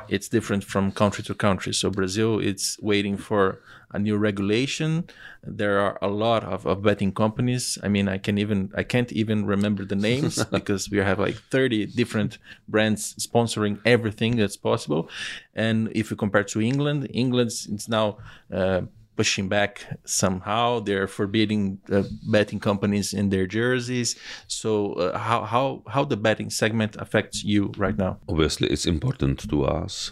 [0.07, 1.73] it's different from country to country.
[1.73, 3.59] So Brazil, it's waiting for
[3.91, 5.05] a new regulation.
[5.43, 7.77] There are a lot of, of betting companies.
[7.83, 11.35] I mean, I can even I can't even remember the names because we have like
[11.51, 15.09] 30 different brands sponsoring everything that's possible.
[15.53, 18.17] And if you compare to England, England it's now
[18.51, 18.81] uh,
[19.15, 20.79] pushing back somehow.
[20.79, 24.15] They're forbidding uh, betting companies in their jerseys.
[24.47, 28.19] So uh, how how how the betting segment affects you right now?
[28.27, 30.11] Obviously, it's important to us.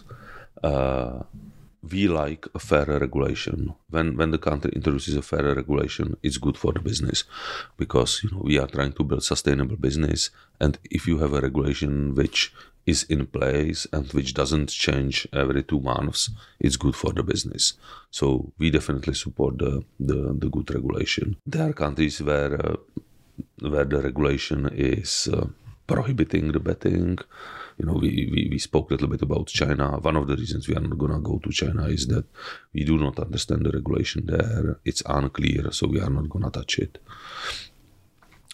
[0.62, 1.22] Uh,
[1.90, 3.74] we like a fairer regulation.
[3.90, 7.24] When when the country introduces a fairer regulation, it's good for the business
[7.76, 10.30] because you know we are trying to build sustainable business.
[10.60, 12.52] And if you have a regulation which
[12.86, 17.74] is in place and which doesn't change every two months, it's good for the business.
[18.10, 21.36] So we definitely support the the, the good regulation.
[21.46, 22.76] There are countries where uh,
[23.60, 25.46] where the regulation is uh,
[25.86, 27.18] prohibiting the betting.
[27.82, 29.98] You know, we, we, we spoke a little bit about China.
[29.98, 32.24] One of the reasons we are not going to go to China is that
[32.72, 34.78] we do not understand the regulation there.
[34.84, 36.98] It's unclear, so we are not going to touch it.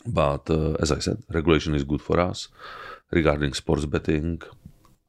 [0.07, 2.49] But uh, as I said, regulation is good for us.
[3.11, 4.41] Regarding sports betting,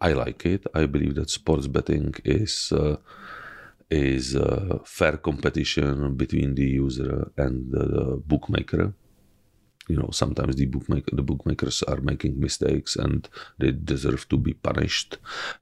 [0.01, 0.67] I like it.
[0.75, 2.97] I believe that sports betting is uh,
[3.89, 8.93] is uh, fair competition between the user and the bookmaker.
[9.89, 13.27] You know, sometimes the bookmaker the bookmakers are making mistakes and
[13.59, 15.17] they deserve to be punished.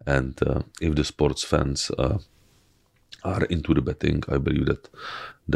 [0.05, 2.17] And uh, if the sports fans uh,
[3.23, 4.83] are into the betting, I believe that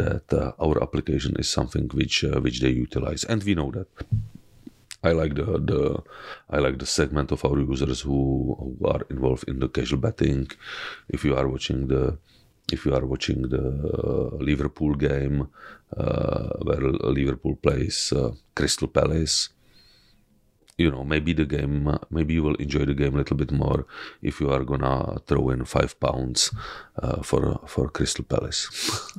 [0.02, 3.88] that uh, our application is something which uh, which they utilize, and we know that.
[5.04, 5.80] I like the, the
[6.48, 10.48] I like the segment of our users who, who are involved in the casual betting.
[11.08, 12.18] If you are watching the
[12.72, 15.48] if you are watching the uh, Liverpool game
[15.96, 16.80] where
[17.12, 19.50] Liverpool plays uh, Crystal Palace,
[20.78, 23.52] you know maybe the game uh, maybe you will enjoy the game a little bit
[23.52, 23.86] more
[24.22, 26.50] if you are gonna throw in five pounds
[27.02, 28.68] uh, for for Crystal Palace.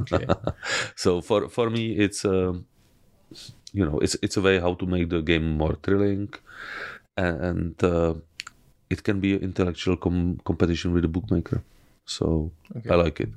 [0.01, 0.25] Okay.
[0.95, 2.25] so for for me it's.
[2.25, 2.65] Um,
[3.73, 6.29] you know it's it's a way how to make the game more thrilling
[7.17, 8.13] and uh,
[8.89, 11.63] it can be an intellectual com- competition with the bookmaker
[12.05, 12.89] so Okay.
[12.91, 13.29] i like it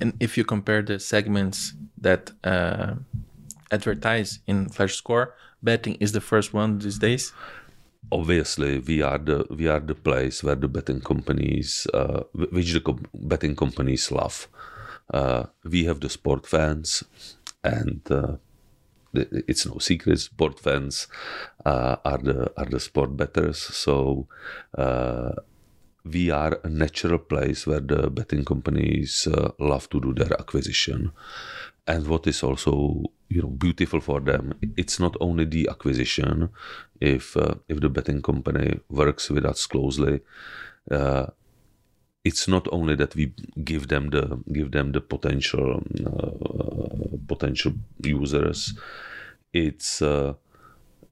[0.00, 2.94] And if you compare the segments that uh,
[3.70, 7.32] advertise in Flash Score, betting is the first one these days.
[8.12, 12.98] obviously we are the we are the place where the betting companies uh, which the
[13.14, 14.48] betting companies love
[15.14, 17.04] uh, we have the sport fans
[17.62, 18.36] and uh,
[19.12, 21.08] it's no secret sport fans
[21.64, 24.26] uh, are the are the sport betters so
[24.76, 25.32] uh,
[26.04, 31.12] we are a natural place where the betting companies uh, love to do their acquisition.
[31.86, 36.50] And what is also you know beautiful for them it's not only the acquisition.
[37.00, 40.20] If uh, if the betting company works with us closely
[40.90, 41.26] uh,
[42.24, 43.32] it's not only that we
[43.64, 48.74] give them the give them the potential uh, potential users
[49.52, 50.34] it's uh,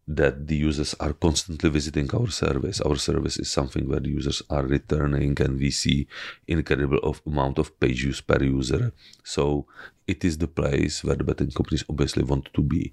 [0.08, 2.80] that the users are constantly visiting our service.
[2.80, 6.08] Our service is something where the users are returning, and we see
[6.46, 8.92] incredible of amount of page views per user.
[9.22, 9.66] So
[10.06, 12.92] it is the place where the betting companies obviously want to be.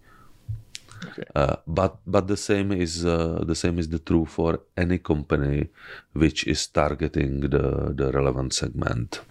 [1.08, 1.24] Okay.
[1.34, 5.70] Uh, but but the same is uh, the same is the true for any company
[6.14, 9.22] which is targeting the the relevant segment.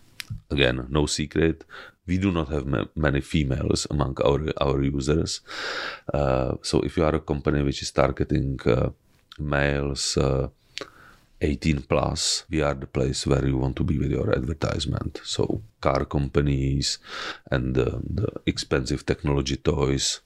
[0.50, 1.64] Again, no secret
[2.06, 5.40] we do not have ma- many females among our our users.
[6.12, 8.90] Uh, so if you are a company which is targeting uh,
[9.38, 10.48] males uh,
[11.40, 15.20] 18 plus, we are the place where you want to be with your advertisement.
[15.24, 16.98] So car companies
[17.50, 20.20] and the expensive technology toys,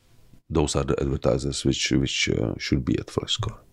[0.48, 3.67] those are the advertisers which which uh, should be at FlashScore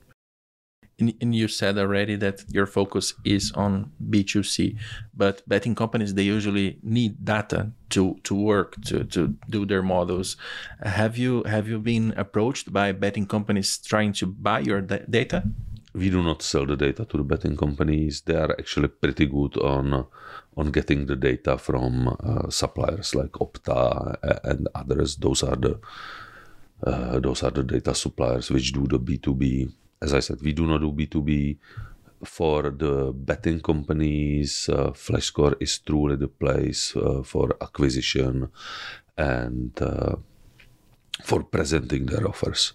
[0.99, 4.77] and you said already that your focus is on B2C,
[5.15, 10.38] but betting companies they usually need data to to work to to do their models.
[10.81, 15.43] Have you have you been approached by betting companies trying to buy your data?
[15.93, 18.21] We do not sell the data to the betting companies.
[18.21, 20.05] They are actually pretty good on
[20.58, 25.17] on getting the data from uh, suppliers like Opta and others.
[25.17, 25.79] Those are the
[26.84, 29.71] uh, those are the data suppliers which do the B2B
[30.05, 31.57] as I said, we do not do B2B.
[32.23, 38.49] For the betting companies, uh, FlashScore is truly the place uh, for acquisition
[39.17, 40.15] and uh,
[41.23, 42.73] for presenting their offers.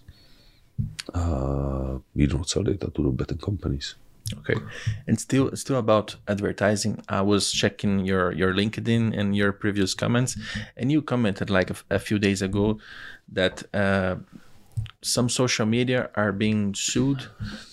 [1.13, 3.95] Uh, we do not sell data to the betting companies.
[4.39, 4.55] Okay,
[5.07, 7.03] and still, still about advertising.
[7.09, 10.37] I was checking your your LinkedIn and your previous comments,
[10.77, 12.79] and you commented like a, a few days ago
[13.33, 14.15] that uh,
[15.01, 17.23] some social media are being sued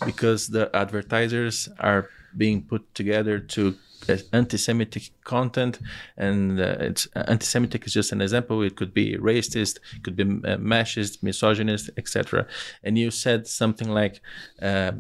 [0.04, 3.74] because the advertisers are being put together to
[4.08, 5.80] uh, anti-Semitic content,
[6.16, 8.62] and uh, it's uh, anti-Semitic is just an example.
[8.62, 12.46] It could be racist, it could be uh, machist, misogynist, etc.
[12.82, 14.20] And you said something like
[14.62, 14.92] uh,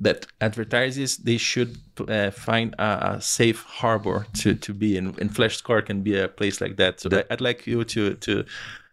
[0.00, 5.06] that advertisers they should uh, find a, a, safe harbor to, to be in.
[5.20, 7.00] And FlashScore can be a place like that.
[7.00, 8.44] So that, I'd like you to to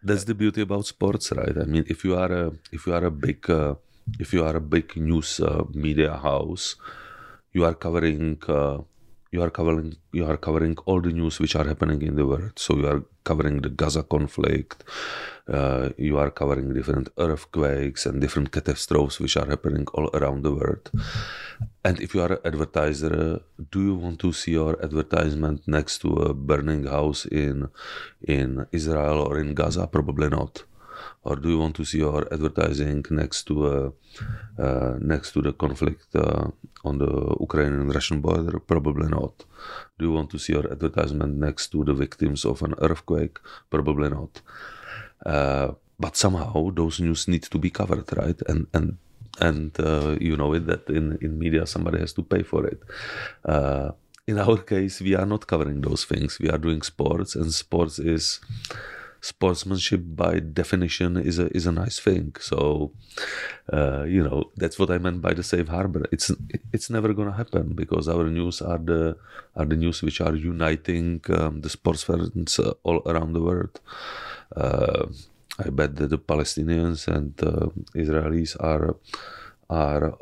[0.02, 1.56] that's the beauty about sports, right?
[1.56, 3.74] I mean, if you are a if you are a big uh,
[4.18, 6.76] if you are a big news uh, media house,
[7.52, 8.78] you are covering uh,
[9.32, 12.52] you are covering you are covering all the news which are happening in the world.
[12.56, 14.82] So you are covering the Gaza conflict.
[15.48, 20.54] Uh, you are covering different earthquakes and different catastrophes which are happening all around the
[20.54, 20.90] world.
[21.84, 23.40] And if you are an advertiser,
[23.70, 27.68] do you want to see your advertisement next to a burning house in
[28.22, 29.86] in Israel or in Gaza?
[29.86, 30.64] Probably not
[31.24, 33.92] or do you want to see your advertising next to a,
[34.58, 36.48] uh, next to the conflict uh,
[36.84, 38.58] on the Ukrainian Russian border?
[38.58, 39.44] Probably not.
[39.98, 43.38] Do you want to see your advertisement next to the victims of an earthquake?
[43.70, 44.40] Probably not.
[45.24, 48.40] Uh, but somehow those news need to be covered, right?
[48.48, 48.96] And and
[49.38, 52.80] and uh, you know it that in in media somebody has to pay for it.
[53.44, 53.90] Uh,
[54.26, 56.38] in our case, we are not covering those things.
[56.38, 58.40] We are doing sports, and sports is
[59.20, 62.34] sportsmanship by definition is a is a nice thing.
[62.40, 62.92] So,
[63.72, 66.06] uh, you know, that's what I meant by the safe harbor.
[66.12, 66.30] It's
[66.72, 69.16] it's never gonna happen because our news are the
[69.56, 73.80] are the news which are uniting um, the sports fans uh, all around the world.
[74.56, 75.06] Uh,
[75.58, 78.96] I bet that the Palestinians and uh, Israelis are
[79.68, 80.16] are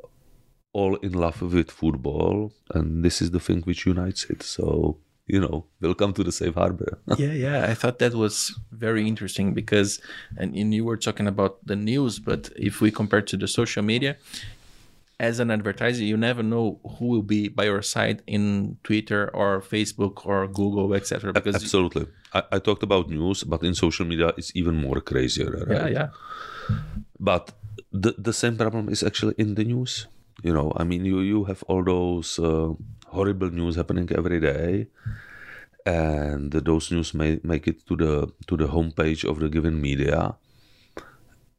[0.72, 4.42] all in love with football, and this is the thing which unites it.
[4.42, 4.98] So
[5.28, 6.98] you know, welcome to the safe harbor.
[7.18, 7.66] yeah, yeah.
[7.70, 10.00] I thought that was very interesting because,
[10.36, 13.82] and, and you were talking about the news, but if we compare to the social
[13.82, 14.16] media,
[15.20, 19.60] as an advertiser, you never know who will be by your side in Twitter or
[19.60, 21.32] Facebook or Google, etc.
[21.32, 25.66] Because absolutely, I, I, talked about news, but in social media, it's even more crazier.
[25.66, 25.76] Right?
[25.76, 26.08] Yeah, yeah.
[27.18, 27.50] But
[27.92, 30.06] the the same problem is actually in the news.
[30.42, 32.38] You know, I mean, you you have all those.
[32.38, 32.74] Uh,
[33.08, 34.86] horrible news happening every day
[35.86, 40.36] and those news may make it to the to the homepage of the given media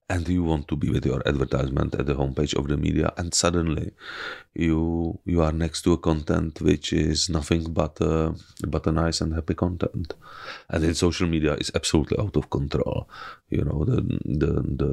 [0.10, 3.34] and you want to be with your advertisement at the homepage of the media and
[3.34, 3.92] suddenly
[4.56, 8.34] you you are next to a content which is nothing but a,
[8.68, 10.14] but a nice and happy content.
[10.70, 13.08] And in social media is absolutely out of control.
[13.50, 14.02] You know the
[14.42, 14.52] the
[14.82, 14.92] the,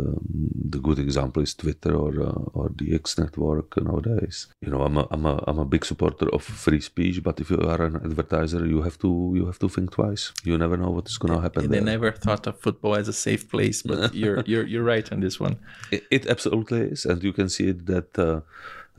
[0.73, 4.47] the good example is twitter or uh, or the x network nowadays.
[4.61, 7.51] You know i'm a, I'm a i'm a big supporter of free speech but if
[7.51, 10.33] you are an advertiser you have to you have to think twice.
[10.45, 11.85] You never know what is going to happen They there.
[11.95, 15.41] never thought of football as a safe place, but you're you're you're right on this
[15.41, 15.57] one.
[15.91, 18.41] It, it absolutely is, and you can see that uh,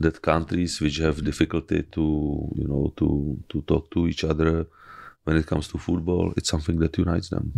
[0.00, 4.66] that countries which have difficulty to you know to to talk to each other
[5.28, 7.52] when it comes to football, it's something that unites them.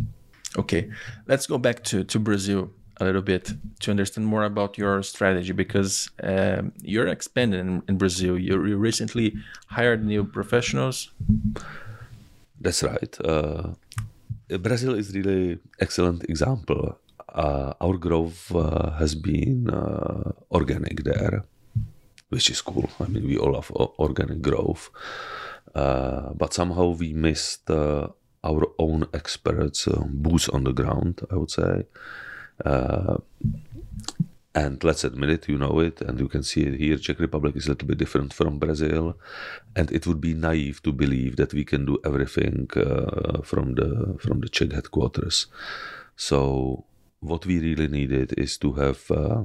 [0.59, 0.90] Okay,
[1.28, 2.70] let's go back to, to Brazil
[3.01, 7.96] a little bit to understand more about your strategy because um, you're expanding in, in
[7.96, 8.36] Brazil.
[8.36, 9.36] You, you recently
[9.68, 11.11] hired new professionals.
[12.61, 13.16] That's right.
[13.24, 13.74] Uh,
[14.59, 16.98] Brazil is really excellent example.
[17.35, 21.45] Uh, our growth uh, has been uh, organic there,
[22.28, 22.91] which is cool.
[22.99, 24.91] I mean, we all have organic growth,
[25.72, 31.20] but somehow we missed our own experts, uh, boots on the ground.
[31.31, 31.85] I would say.
[34.53, 36.97] And let's admit it, you know it, and you can see it here.
[36.97, 39.16] Czech Republic is a little bit different from Brazil,
[39.76, 44.18] and it would be naive to believe that we can do everything uh, from the
[44.18, 45.47] from the Czech headquarters.
[46.16, 46.85] So
[47.21, 49.45] what we really needed is to have uh,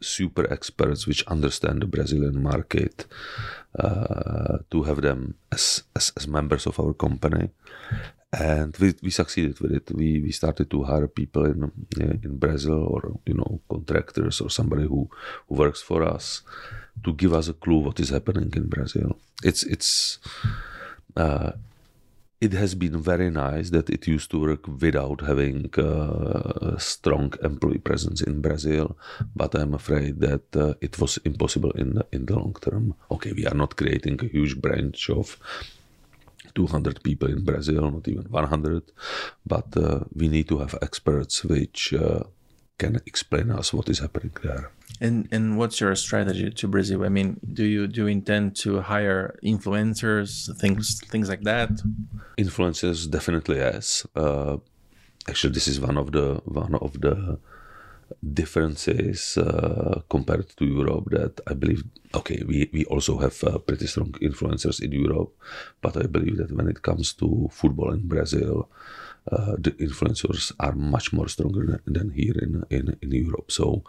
[0.00, 3.06] super experts which understand the Brazilian market,
[3.78, 7.50] uh, to have them as, as as members of our company,
[8.32, 9.90] and we, we succeeded with it.
[9.94, 14.84] We we started to hire people in in Brazil or you know contractors or somebody
[14.84, 15.08] who,
[15.48, 16.42] who works for us
[17.04, 19.16] to give us a clue what is happening in Brazil.
[19.42, 20.18] It's it's
[21.16, 21.52] uh,
[22.40, 27.32] it has been very nice that it used to work without having uh, a strong
[27.42, 28.96] employee presence in Brazil,
[29.34, 32.94] but I'm afraid that uh, it was impossible in the, in the long term.
[33.10, 35.38] Okay, we are not creating a huge branch of
[36.54, 38.82] 200 people in Brazil, not even 100,
[39.46, 42.22] but uh, we need to have experts which uh,
[42.78, 44.70] can explain us what is happening there.
[45.00, 47.04] And and what's your strategy to Brazil?
[47.04, 51.70] I mean, do you do you intend to hire influencers, things things like that?
[52.38, 54.06] Influencers definitely yes.
[54.14, 54.58] Uh,
[55.28, 57.38] actually, this is one of the one of the
[58.22, 61.82] differences uh, compared to Europe that I believe
[62.14, 65.34] okay we, we also have uh, pretty strong influencers in Europe
[65.80, 68.68] but I believe that when it comes to football in Brazil
[69.32, 73.82] uh, the influencers are much more stronger than, here in, in, in Europe so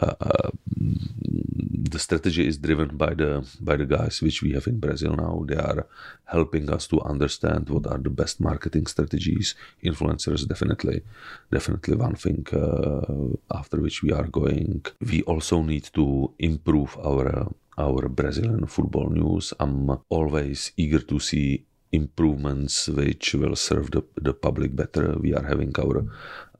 [0.00, 4.78] uh, uh, the strategy is driven by the by the guys which we have in
[4.78, 5.86] Brazil now they are
[6.24, 11.02] helping us to understand what are the best marketing strategies influencers definitely
[11.50, 14.84] definitely one thing uh, after which we are going.
[15.00, 19.54] We also need to improve our our Brazilian football news.
[19.58, 25.16] I'm always eager to see improvements which will serve the, the public better.
[25.18, 26.04] We are having our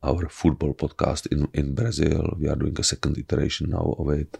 [0.02, 2.36] our football podcast in, in Brazil.
[2.38, 4.36] We are doing a second iteration now of it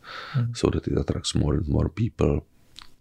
[0.55, 2.45] so that it attracts more and more people.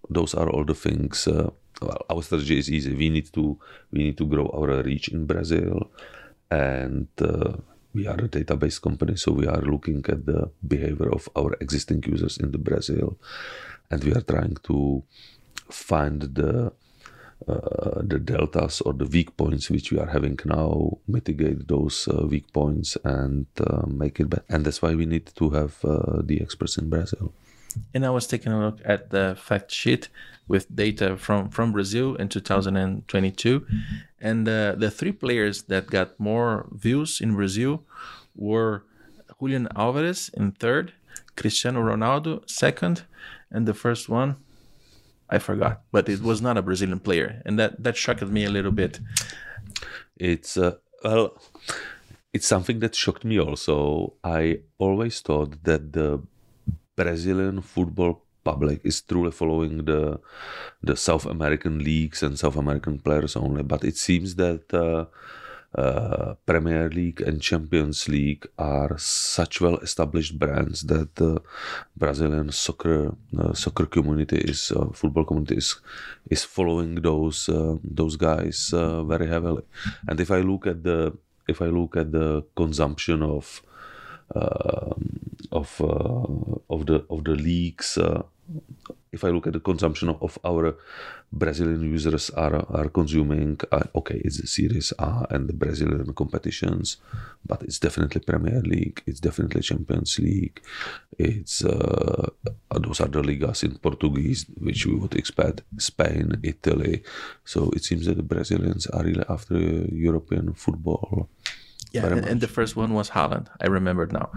[0.09, 1.27] Those are all the things.
[1.27, 1.49] Uh,
[1.81, 2.93] well, our strategy is easy.
[2.93, 3.57] We need to
[3.91, 5.89] we need to grow our reach in Brazil,
[6.51, 7.53] and uh,
[7.93, 12.03] we are a database company, so we are looking at the behavior of our existing
[12.05, 13.17] users in the Brazil,
[13.89, 15.03] and we are trying to
[15.69, 16.71] find the
[17.47, 22.25] uh, the deltas or the weak points which we are having now, mitigate those uh,
[22.27, 24.43] weak points and uh, make it better.
[24.49, 27.33] And that's why we need to have uh, the experts in Brazil.
[27.93, 30.09] And I was taking a look at the fact sheet
[30.47, 33.65] with data from from Brazil in 2022,
[34.19, 37.83] and uh, the three players that got more views in Brazil
[38.35, 38.83] were
[39.39, 40.93] Julian Alvarez in third,
[41.37, 43.03] Cristiano Ronaldo second,
[43.49, 44.35] and the first one
[45.31, 48.49] I forgot, but it was not a Brazilian player, and that that shocked me a
[48.49, 48.99] little bit.
[50.17, 51.37] It's uh, well,
[52.33, 54.13] it's something that shocked me also.
[54.23, 56.21] I always thought that the
[56.95, 60.19] Brazilian football public is truly following the
[60.83, 64.73] the South American leagues and South American players only, but it seems that.
[64.73, 65.05] Uh,
[65.75, 71.41] uh, Premier League and Champions League are such well-established brands that the
[71.95, 75.79] Brazilian soccer uh, soccer community is uh, football community is
[76.29, 79.63] is following those uh, those guys uh, very heavily.
[80.07, 81.17] And if I look at the
[81.47, 83.61] if I look at the consumption of
[84.35, 85.19] um
[85.51, 85.81] of
[86.69, 87.97] of the of the leagues
[89.11, 90.77] if I look at the consumption of, our
[91.31, 96.97] Brazilian users are are consuming, uh, okay, it's the Series A and the Brazilian competitions,
[97.45, 100.61] but it's definitely Premier League, it's definitely Champions League,
[101.17, 102.29] it's uh,
[102.79, 107.03] those are the ligas in Portuguese, which we would expect, Spain, Italy.
[107.45, 111.29] So it seems that the Brazilians are really after European football.
[111.93, 113.47] Yeah, and, and the first one was Haaland.
[113.63, 114.29] I remembered now,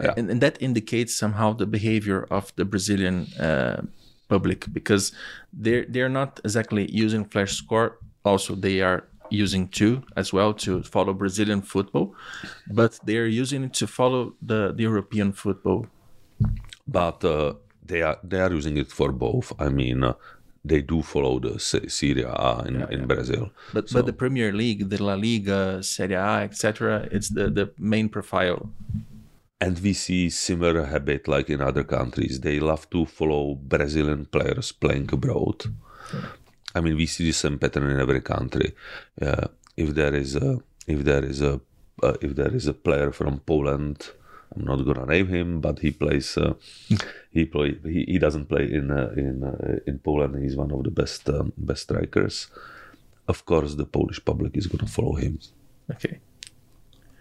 [0.00, 0.14] Yeah.
[0.16, 3.82] and, and that indicates somehow the behavior of the Brazilian uh,
[4.28, 5.12] public because
[5.52, 7.98] they're they're not exactly using Flash Score.
[8.24, 12.14] Also, they are using two as well to follow Brazilian football,
[12.70, 15.86] but they are using it to follow the, the European football.
[16.86, 19.52] but uh, they are they are using it for both.
[19.58, 20.14] I mean, uh,
[20.64, 23.50] they do follow the Se- Serie A in, in Brazil.
[23.74, 27.70] But So- but the Premier League, the La Liga, Serie A, etc., it's the the
[27.78, 28.70] main profile.
[29.64, 32.40] and we see similar habit like in other countries.
[32.40, 35.58] They love to follow Brazilian players playing abroad.
[36.74, 38.68] I mean, we see the same pattern in every country.
[39.20, 39.46] Uh,
[39.76, 40.58] if there is a
[40.88, 41.60] if there is a
[42.02, 43.98] uh, if there is a player from Poland,
[44.54, 46.36] I'm not gonna name him, but he plays.
[46.36, 46.54] Uh,
[47.30, 47.78] he play.
[47.84, 50.42] He, he doesn't play in uh, in uh, in Poland.
[50.42, 52.48] He's one of the best um, best strikers.
[53.28, 55.38] Of course, the Polish public is gonna follow him
[55.90, 56.20] Okay.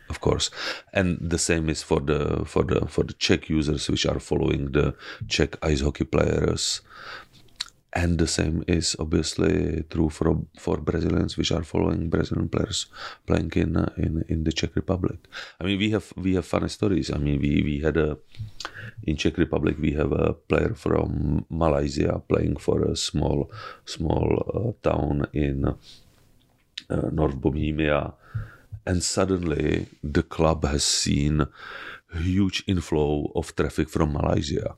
[0.09, 0.51] of course
[0.93, 4.71] and the same is for the for the for the czech users which are following
[4.71, 4.93] the
[5.27, 6.81] czech ice hockey players
[7.93, 12.85] and the same is obviously true for for brazilians which are following brazilian players
[13.27, 15.19] playing in uh, in in the czech republic.
[15.59, 17.11] I mean we have we have funny stories.
[17.11, 18.17] I mean we we had a
[19.03, 23.51] in czech republic we have a player from malaysia playing for a small
[23.85, 25.65] small uh, town in
[26.89, 28.13] uh, north bohemia.
[28.85, 31.45] And suddenly the club has seen
[32.13, 34.75] huge inflow of traffic from Malaysia.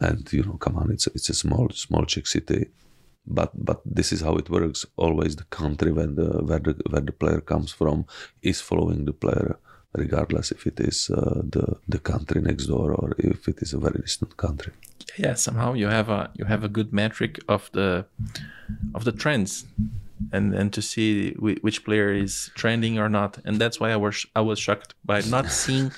[0.00, 2.70] And you know, come on, it's it's a small small Czech city,
[3.26, 4.86] but but this is how it works.
[4.96, 8.04] Always the country when the where the where the player comes from
[8.42, 9.58] is following the player,
[9.92, 13.78] regardless if it is uh, the the country next door or if it is a
[13.78, 14.72] very distant country.
[15.18, 18.04] yeah somehow you have a you have a good metric of the
[18.94, 19.64] of the trends
[20.32, 23.38] and and to see whi- which player is trending or not.
[23.44, 25.92] And that's why i was i was shocked by not seeing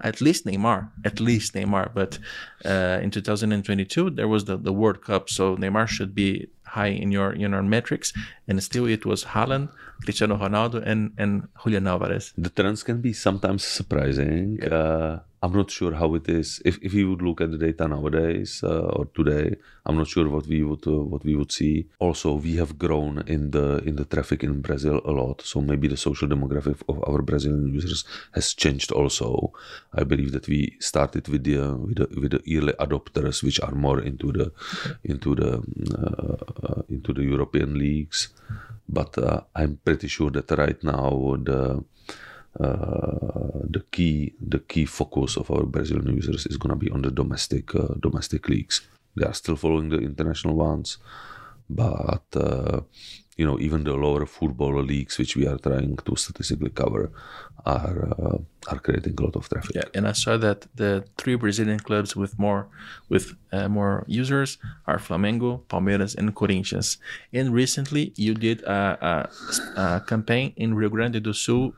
[0.00, 1.92] at least neymar at least neymar.
[1.94, 2.18] But
[2.64, 5.28] uh, in 2022 there was the, the world cup.
[5.30, 8.12] So neymar should be high in your in your metrics.
[8.48, 9.68] And still it was Haaland,
[10.04, 12.32] cristiano ronaldo and and julian alvarez.
[12.36, 14.62] The trends can be sometimes surprising.
[14.62, 16.62] Uh, I'm not sure how it is.
[16.64, 20.28] If if you would look at the data nowadays uh, or today, I'm not sure
[20.28, 21.88] what we would uh, what we would see.
[21.98, 25.42] Also, we have grown in the in the traffic in Brazil a lot.
[25.42, 28.92] So maybe the social demographic of our Brazilian users has changed.
[28.92, 29.52] Also,
[29.92, 33.60] I believe that we started with the uh, with the, with the early adopters, which
[33.60, 34.52] are more into the
[35.02, 35.58] into the
[35.98, 38.28] uh, into the European leagues.
[38.88, 41.82] But uh, I'm pretty sure that right now the
[42.58, 47.10] the key the key focus of our Brazilian users is going to be on the
[47.10, 48.82] domestic uh, domestic leagues.
[49.16, 50.98] They are still following the international ones,
[51.68, 52.80] but uh,
[53.36, 57.10] you know even the lower football leagues, which we are trying to statistically cover,
[57.64, 58.38] are uh,
[58.68, 59.74] are creating a lot of traffic.
[59.74, 62.68] Yeah, and I saw that the three Brazilian clubs with more
[63.08, 66.98] with uh, more users are Flamengo, Palmeiras, and Corinthians.
[67.32, 69.28] And recently, you did a,
[69.76, 71.74] a, a campaign in Rio Grande do Sul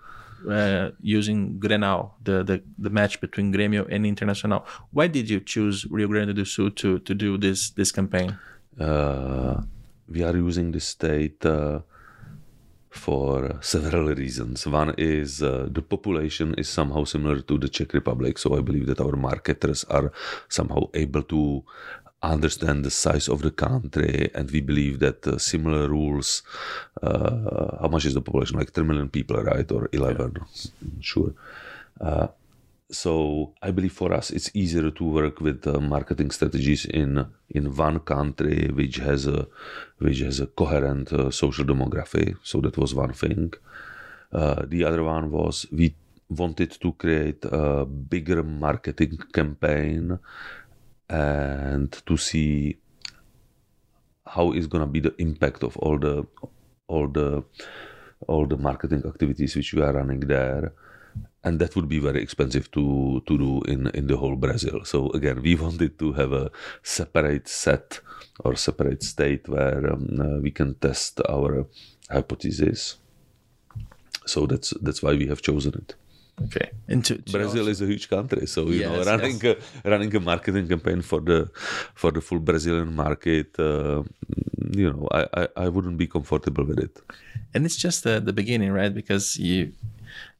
[0.50, 4.64] uh, using Grenal, the, the the match between Grêmio and Internacional.
[4.92, 8.38] Why did you choose Rio Grande do Sul to to do this this campaign?
[8.80, 9.62] uh,
[10.08, 11.80] we are using the state uh,
[12.90, 14.66] for several reasons.
[14.66, 18.86] One is uh, the population is somehow similar to the Czech Republic, so I believe
[18.86, 20.12] that our marketers are
[20.48, 21.64] somehow able to
[22.32, 26.42] understand the size of the country, and we believe that uh, similar rules.
[27.02, 28.58] Uh, how much is the population?
[28.58, 29.70] Like 3 million people, right?
[29.70, 30.36] Or 11?
[31.00, 31.34] Sure.
[32.00, 32.28] Uh,
[32.90, 37.74] so I believe for us it's easier to work with uh, marketing strategies in in
[37.74, 39.46] one country which has a
[39.98, 42.36] which has a coherent uh, social demography.
[42.42, 43.52] So that was one thing.
[44.32, 45.94] Uh, the other one was we
[46.28, 50.18] wanted to create a bigger marketing campaign
[51.08, 52.78] and to see
[54.26, 56.26] how is going to be the impact of all the
[56.86, 57.44] all the
[58.26, 60.72] all the marketing activities which we are running there
[61.44, 64.84] and that would be very expensive to to do in in the whole Brazil.
[64.84, 66.50] So again, we wanted to have a
[66.82, 68.00] separate set
[68.40, 71.66] or separate state where um, uh, we can test our
[72.10, 72.96] hypothesis.
[74.26, 75.94] So that's that's why we have chosen it.
[76.42, 76.70] Okay.
[76.88, 79.56] And to, to Brazil is a huge country, so you know Yes, running a,
[79.88, 81.48] running a marketing campaign for the
[81.94, 84.02] for the full Brazilian market, uh,
[84.72, 87.00] you know, I, I I wouldn't be comfortable with it.
[87.54, 88.92] and it's just the, the beginning, right?
[88.92, 89.72] Because you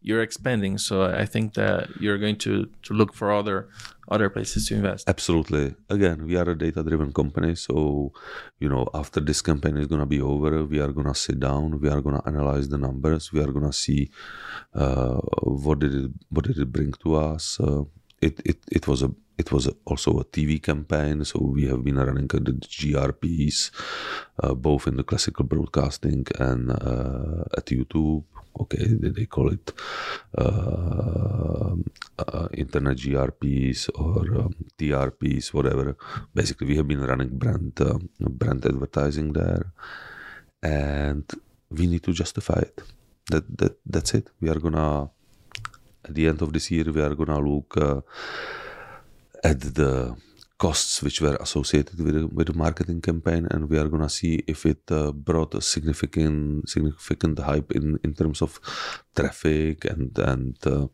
[0.02, 3.68] you're expanding, so I think that you're going to to look for other
[4.08, 5.08] other places to invest.
[5.08, 5.74] Absolutely.
[5.88, 7.54] Again, we are a data driven company.
[7.54, 8.12] So,
[8.58, 11.40] you know, after this campaign is going to be over, we are going to sit
[11.40, 14.10] down, we are going to analyze the numbers, we are going to see
[14.74, 17.58] uh, what did it what did it bring to us.
[17.60, 17.84] Uh,
[18.20, 21.96] it, it, it was a it was also a TV campaign, so we have been
[21.96, 23.70] running the GRPs,
[24.42, 28.24] uh, both in the classical broadcasting and uh, at YouTube.
[28.60, 29.72] Okay, they, call it
[30.38, 31.74] uh,
[32.18, 35.96] uh, internet GRPs or um, TRPs, whatever.
[36.32, 39.72] Basically, we have been running brand uh, brand advertising there,
[40.62, 41.24] and
[41.70, 42.80] we need to justify it.
[43.30, 44.30] That that that's it.
[44.40, 45.10] We are gonna
[46.04, 48.00] at the end of this year we are gonna look uh,
[49.44, 50.16] at the
[50.58, 54.64] costs which were associated with the, with marketing campaign and we are gonna see if
[54.64, 58.58] it uh, brought a significant significant hype in in terms of
[59.14, 60.86] traffic and and uh,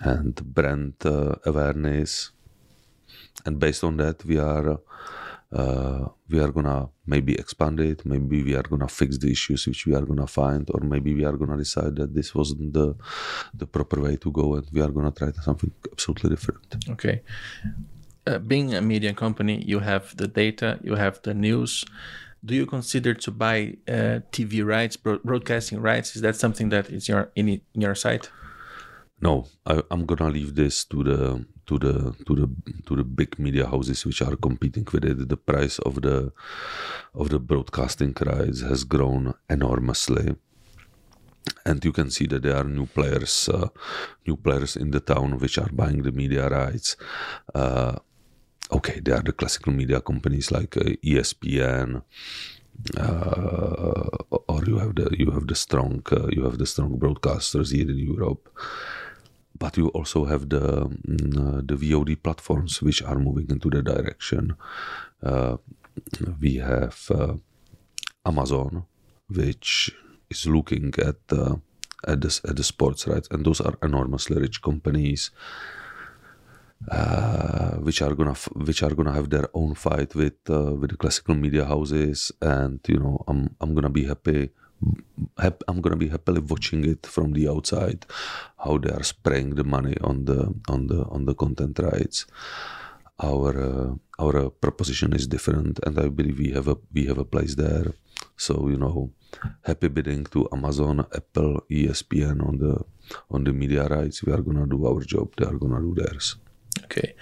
[0.00, 2.32] and brand uh, awareness.
[3.46, 4.80] And based on that we are
[5.54, 9.86] uh, we are gonna maybe expand it maybe we are gonna fix the issues which
[9.86, 12.94] we are gonna find or maybe we are gonna decide that this wasn't the
[13.54, 17.22] the proper way to go and we are gonna try something absolutely different Okay.
[18.26, 21.84] Uh, being a media company, you have the data, you have the news.
[22.42, 26.16] Do you consider to buy uh, TV rights, bro- broadcasting rights?
[26.16, 28.30] Is that something that is your in, in your site?
[29.20, 32.48] no I, i'm gonna leave this to the to the to the
[32.86, 36.32] to the big media houses which are competing with it the price of the
[37.14, 40.36] of the broadcasting rights has grown enormously.
[41.66, 43.68] And you can see that there are new players uh,
[44.26, 46.96] new players in the town which are buying the media rights.
[47.54, 47.96] Uh,
[48.72, 52.02] okay there are the classical media companies like uh, espn
[52.98, 54.08] uh,
[54.48, 57.88] or you have the you have the strong uh, you have the strong broadcasters here
[57.88, 58.48] in Europe
[59.58, 63.82] but you also have the mm, uh, the VOD platforms which are moving into the
[63.82, 64.56] direction
[65.22, 65.56] uh,
[66.40, 67.34] we have uh,
[68.26, 68.84] Amazon
[69.28, 69.94] which
[70.30, 71.56] is looking at uh,
[72.06, 75.30] at the at the sports rights and those are enormously rich companies
[76.90, 80.96] uh, which are gonna which are gonna have their own fight with uh, with the
[80.96, 84.50] classical media houses, and you know I'm I'm gonna be happy.
[85.68, 88.06] I'm gonna be happily watching it from the outside,
[88.58, 92.26] how they are spraying the money on the on the on the content rights.
[93.22, 97.24] Our uh, our proposition is different, and I believe we have a we have a
[97.24, 97.94] place there.
[98.36, 99.10] So you know,
[99.62, 102.74] happy bidding to Amazon, Apple, ESPN on the
[103.30, 104.24] on the media rights.
[104.24, 105.34] We are gonna do our job.
[105.36, 106.36] They are gonna do theirs.
[106.82, 107.14] Okay.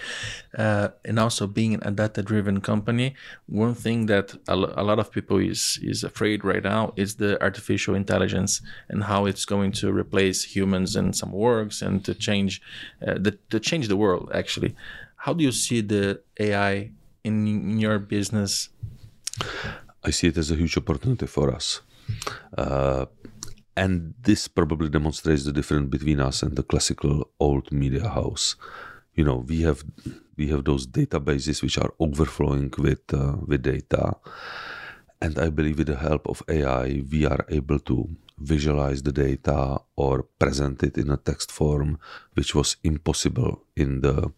[0.57, 3.15] Uh, and also being a data driven company,
[3.47, 7.95] one thing that a, lot of people is is afraid right now is the artificial
[7.95, 12.63] intelligence and how it's going to replace humans in some works and to change
[13.07, 14.75] uh, the, to change the world actually.
[15.17, 16.91] How do you see the AI
[17.25, 18.71] in, in your business?
[20.03, 21.81] I see it as a huge opportunity for us.
[22.59, 23.07] Uh,
[23.77, 28.57] and this probably demonstrates the difference between us and the classical old media house.
[29.15, 29.85] You know, we have
[30.37, 34.17] we have those databases which are overflowing with uh, with data,
[35.21, 38.09] and I believe with the help of AI, we are able to
[38.39, 41.99] visualize the data or present it in a text form,
[42.35, 44.33] which was impossible in the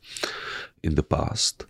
[0.82, 1.66] in the past.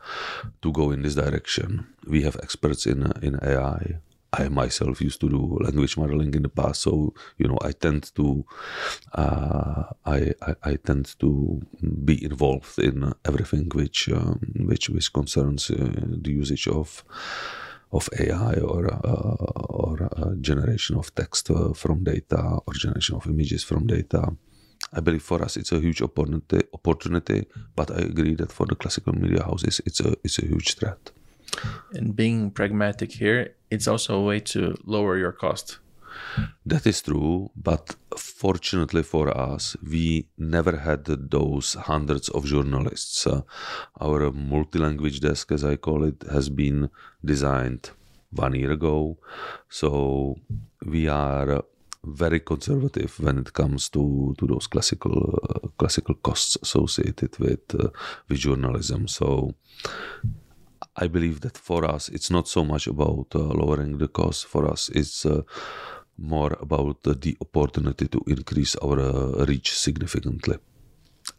[0.61, 1.87] to go in this direction.
[2.05, 3.99] We have experts in uh, in AI.
[4.39, 8.03] I myself used to do language modeling in the past, so you know I tend
[8.15, 8.45] to
[9.13, 10.19] uh, I,
[10.49, 11.29] I I tend to
[12.09, 15.75] be involved in everything which um, which which concerns uh,
[16.25, 17.03] the usage of
[17.91, 19.45] of AI or uh,
[19.83, 24.21] or uh, generation of text uh, from data or generation of images from data.
[24.93, 28.75] I believe for us it's a huge opportunity, opportunity, but I agree that for the
[28.75, 31.11] classical media houses it's a it's a huge threat.
[31.93, 35.79] And being pragmatic here, it's also a way to lower your cost.
[36.65, 43.27] That is true, but fortunately for us, we never had those hundreds of journalists.
[43.27, 43.41] Uh,
[43.99, 46.89] our multi-language desk, as I call it, has been
[47.23, 47.91] designed
[48.31, 49.17] one year ago,
[49.69, 50.35] so
[50.85, 51.63] we are
[52.05, 57.89] very conservative when it comes to, to those classical uh, classical costs associated with uh,
[58.29, 59.07] with journalism.
[59.07, 59.55] So
[60.97, 64.45] I believe that for us, it's not so much about uh, lowering the cost.
[64.47, 65.41] For us, it's uh,
[66.17, 70.57] more about the opportunity to increase our uh, reach significantly.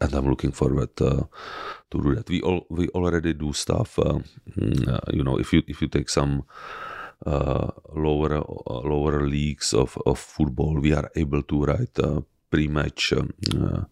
[0.00, 1.24] And I'm looking forward uh,
[1.90, 2.28] to do that.
[2.28, 3.98] We all we already do stuff.
[3.98, 4.18] Uh,
[4.58, 6.44] mm, you know, if you if you take some
[7.24, 11.98] lower lower leagues of, of football, we are able to write
[12.50, 13.12] pre-match.
[13.12, 13.86] Um,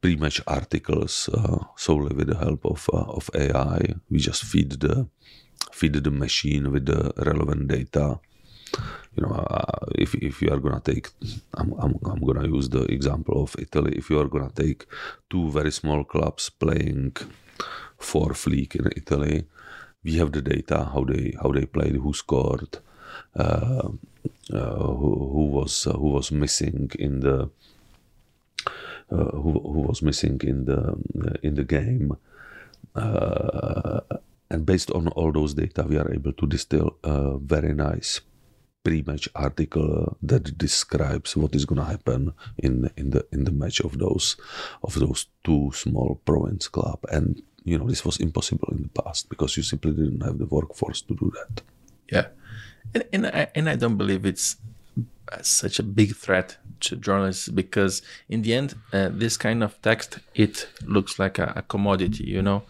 [0.00, 3.94] pre-match articles uh, solely with the help of uh, of AI.
[4.10, 5.08] We just feed the
[5.72, 8.20] feed the machine with the relevant data.
[9.16, 11.08] You know, uh, if if you are gonna take,
[11.54, 13.92] I'm, I'm I'm gonna use the example of Italy.
[13.96, 14.86] If you are gonna take
[15.30, 17.16] two very small clubs playing
[17.98, 19.46] fourth league in Italy,
[20.04, 22.78] we have the data how they how they played, who scored,
[23.36, 23.88] uh,
[24.52, 27.50] uh, who, who was uh, who was missing in the
[29.16, 30.96] who, who was missing in the
[31.42, 32.16] in the game.
[32.94, 34.00] Uh,
[34.50, 38.20] and based on all those data, we are able to distill a very nice
[38.84, 43.80] pre-match article that describes what is going to happen in in the in the match
[43.80, 44.36] of those
[44.82, 46.98] of those two small province club.
[47.10, 50.46] And you know this was impossible in the past because you simply didn't have the
[50.46, 51.62] workforce to do that.
[52.10, 52.28] Yeah,
[52.94, 54.56] and and I, and I don't believe it's
[55.42, 60.18] such a big threat to journalists because in the end uh, this kind of text
[60.34, 62.62] it looks like a, a commodity you know?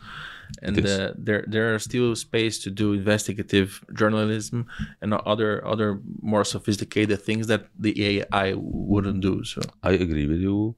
[0.63, 4.67] And uh, there there are still space to do investigative journalism
[5.03, 9.61] and other other more sophisticated things that the AI wouldn't do so.
[9.83, 10.75] I agree with you.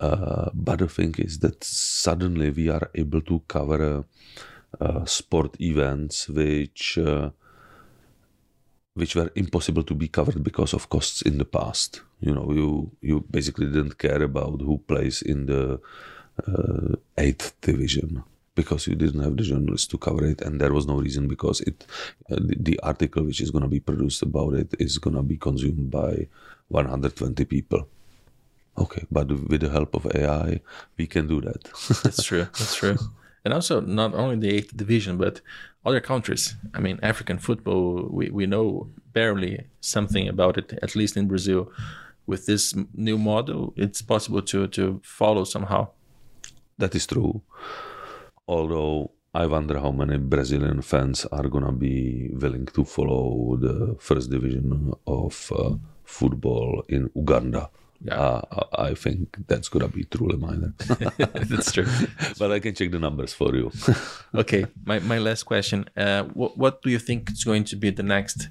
[0.00, 4.04] Uh, but the thing is that suddenly we are able to cover
[4.80, 7.30] uh, sport events which uh,
[8.98, 12.02] which were impossible to be covered because of costs in the past.
[12.20, 15.80] You know, you you basically didn't care about who plays in the
[16.46, 18.24] uh, eighth division
[18.54, 21.60] because you didn't have the journalists to cover it, and there was no reason because
[21.60, 21.86] it
[22.30, 25.22] uh, the, the, article which is going to be produced about it is going to
[25.22, 26.26] be consumed by
[26.68, 27.86] 120 people.
[28.76, 30.60] Okay, but with the help of AI,
[30.96, 31.62] we can do that.
[32.02, 32.46] That's true.
[32.58, 32.98] That's true.
[33.44, 35.40] And also, not only the eighth division, but
[35.84, 36.54] other countries.
[36.74, 41.72] I mean, African football, we, we know barely something about it, at least in Brazil.
[42.26, 45.88] With this new model, it's possible to, to follow somehow.
[46.76, 47.42] That is true.
[48.46, 54.30] Although I wonder how many Brazilian fans are to be willing to follow the first
[54.30, 55.74] division of uh,
[56.04, 57.70] football in Uganda
[58.00, 58.14] yeah.
[58.14, 60.72] Uh, I think that's gonna be truly minor.
[61.16, 61.86] that's true.
[62.38, 63.72] but I can check the numbers for you.
[64.34, 67.90] okay, my, my last question: uh, what what do you think is going to be
[67.90, 68.48] the next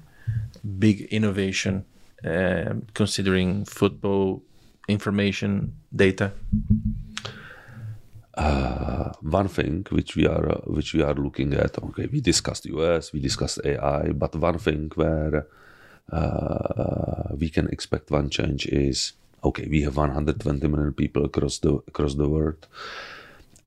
[0.78, 1.84] big innovation,
[2.24, 4.42] uh, considering football
[4.86, 6.32] information data?
[8.34, 11.78] Uh, one thing which we are uh, which we are looking at.
[11.82, 15.46] Okay, we discussed US, we discussed AI, but one thing where
[16.12, 19.14] uh, we can expect one change is
[19.44, 22.66] okay, we have 120 million people across the across the world,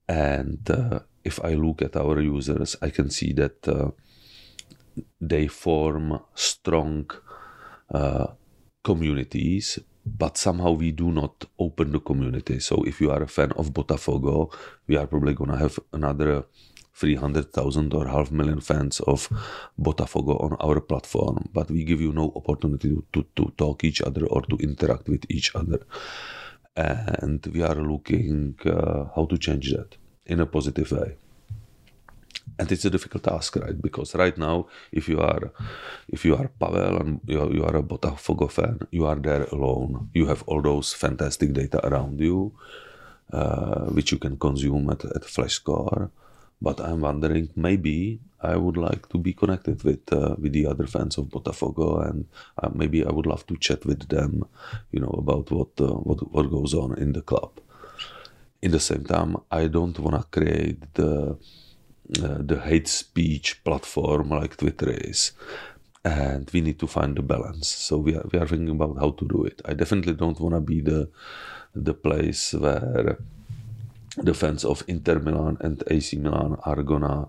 [0.07, 3.91] and uh, if I look at our users, I can see that uh,
[5.19, 7.09] they form strong
[7.93, 8.27] uh,
[8.83, 12.59] communities but somehow we do not open the community.
[12.59, 14.53] So if you are a fan of Botafogo,
[14.87, 16.45] we are probably gonna have another
[17.01, 19.27] 300,000 or half million fans of
[19.79, 24.01] Botafogo on our platform, but we give you no opportunity to, to, to talk each
[24.01, 25.79] other or to interact with each other.
[26.75, 31.17] And we are looking uh, how to change that in a positive way.
[32.59, 33.81] And it's a difficult task, right?
[33.81, 35.51] Because right now, if you are,
[36.07, 39.45] if you are Pavel and you are, you are a Botafogo fan, you are there
[39.51, 40.09] alone.
[40.13, 42.53] You have all those fantastic data around you,
[43.33, 45.23] uh, which you can consume at, at
[46.61, 50.87] but I'm wondering maybe I would like to be connected with uh, with the other
[50.87, 52.25] fans of Botafogo, and
[52.61, 54.43] uh, maybe I would love to chat with them,
[54.91, 57.59] you know, about what uh, what what goes on in the club.
[58.61, 61.37] In the same time, I don't want to create the
[62.23, 65.31] uh, the hate speech platform like Twitter is.
[66.03, 67.67] And we need to find the balance.
[67.67, 69.61] So we are we are thinking about how to do it.
[69.65, 71.09] I definitely don't want to be the
[71.75, 73.19] the place where
[74.17, 77.27] the fans of Inter Milan and AC Milan are gonna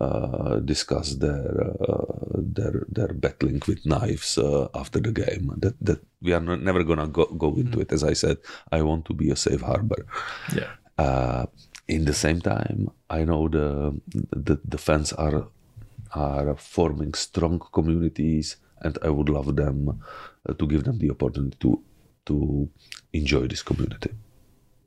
[0.00, 5.54] uh, discuss their uh, their their battling with knives uh, after the game.
[5.58, 7.82] That that we are not, never gonna go, go into mm.
[7.82, 7.92] it.
[7.92, 8.38] As I said,
[8.72, 10.06] I want to be a safe harbor.
[10.54, 10.72] Yeah.
[10.98, 11.46] Uh,
[11.86, 15.46] in the same time, I know the the, the fans are
[16.12, 20.02] are forming strong communities, and I would love them
[20.48, 21.82] uh, to give them the opportunity to
[22.26, 22.68] to
[23.12, 24.10] enjoy this community.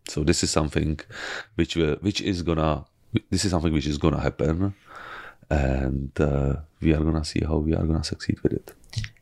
[0.10, 1.00] So this is something
[1.56, 2.86] which which is gonna
[3.30, 4.74] this is something which is gonna happen,
[5.50, 8.74] and uh, we are gonna see how we are gonna succeed with it.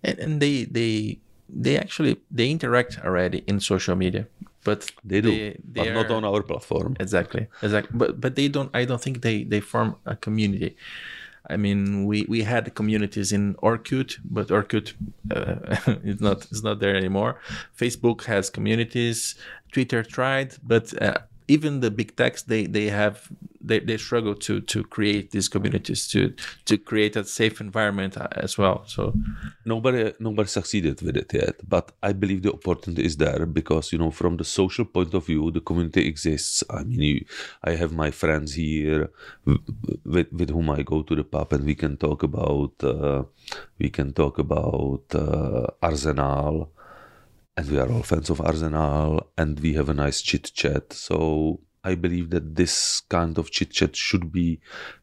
[0.03, 1.19] And, and they they
[1.49, 4.27] they actually they interact already in social media
[4.65, 6.97] but they do they, they but are, not on our platform.
[6.99, 7.93] Exactly exactly.
[8.01, 10.75] But but they don't i don't think they they form a community
[11.49, 14.93] I mean, we, we had communities in Orkut, but Orkut
[15.31, 17.39] uh, is not is not there anymore.
[17.77, 19.35] Facebook has communities.
[19.71, 21.17] Twitter tried, but uh,
[21.47, 23.29] even the big techs they they have
[23.61, 26.33] they, they struggle to to create these communities to
[26.65, 28.83] to create a safe environment uh, as well.
[28.85, 29.13] So
[29.65, 33.97] nobody nobody succeeded with it yet but i believe the opportunity is there because you
[33.97, 36.63] know from the social point of view the community exists.
[36.69, 37.25] I mean you,
[37.63, 39.09] i have my friends here
[39.45, 43.23] with with whom i go to the pub and we can talk about uh,
[43.79, 46.71] we can talk about uh, arsenal
[47.57, 50.91] and we are all fans of Arsenal and we have a nice chit chat.
[50.93, 54.59] So I believe that this kind of chit chat should be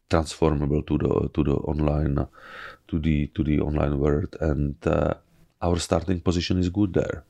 [0.09, 2.27] transformable to the to the online
[2.89, 5.13] to the to the online world, and uh,
[5.61, 7.23] our starting position is good there.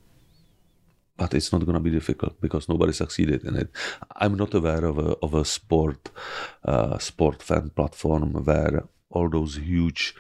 [1.16, 3.70] But it's not going to be difficult because nobody succeeded in it.
[4.16, 6.10] I'm not aware of a of a sport
[6.66, 10.16] uh, sport fan platform where all those huge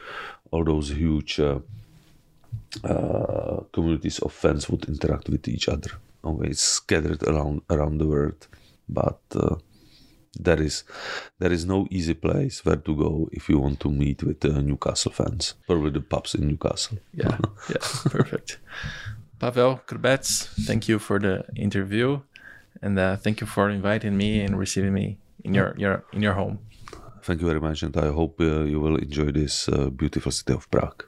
[0.52, 1.60] all those huge uh,
[2.84, 5.92] uh, communities of fans would interact with each other.
[6.24, 8.48] Always scattered around around the world,
[8.88, 9.56] but uh,
[10.40, 10.84] there is
[11.40, 14.62] there is no easy place where to go if you want to meet with the
[14.62, 15.56] Newcastle fans.
[15.68, 16.98] Probably the pubs in Newcastle.
[17.14, 17.38] Yeah,
[17.70, 18.60] yeah, perfect.
[19.40, 20.26] Pavel Krbec,
[20.66, 22.22] thank you for the interview,
[22.82, 26.34] and uh, thank you for inviting me and receiving me in your your in your
[26.34, 26.60] home.
[27.24, 30.54] Thank you very much, and I hope uh, you will enjoy this uh, beautiful city
[30.54, 31.04] of Prague.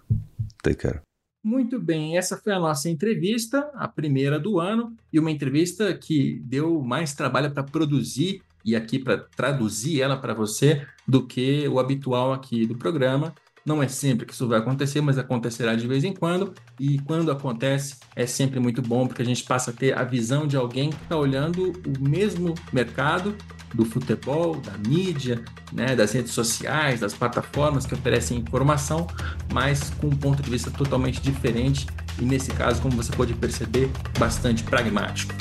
[0.64, 1.05] Take care.
[1.46, 6.42] Muito bem, essa foi a nossa entrevista, a primeira do ano, e uma entrevista que
[6.44, 11.78] deu mais trabalho para produzir e aqui para traduzir ela para você do que o
[11.78, 13.32] habitual aqui do programa.
[13.66, 16.54] Não é sempre que isso vai acontecer, mas acontecerá de vez em quando.
[16.80, 20.46] E quando acontece, é sempre muito bom, porque a gente passa a ter a visão
[20.46, 23.36] de alguém que está olhando o mesmo mercado
[23.74, 25.44] do futebol, da mídia,
[25.74, 29.08] né, das redes sociais, das plataformas que oferecem informação,
[29.52, 31.88] mas com um ponto de vista totalmente diferente
[32.22, 33.90] e, nesse caso, como você pode perceber,
[34.20, 35.34] bastante pragmático.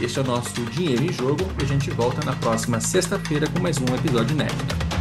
[0.00, 3.60] Este é o nosso Dinheiro em Jogo e a gente volta na próxima sexta-feira com
[3.60, 4.97] mais um episódio inédito.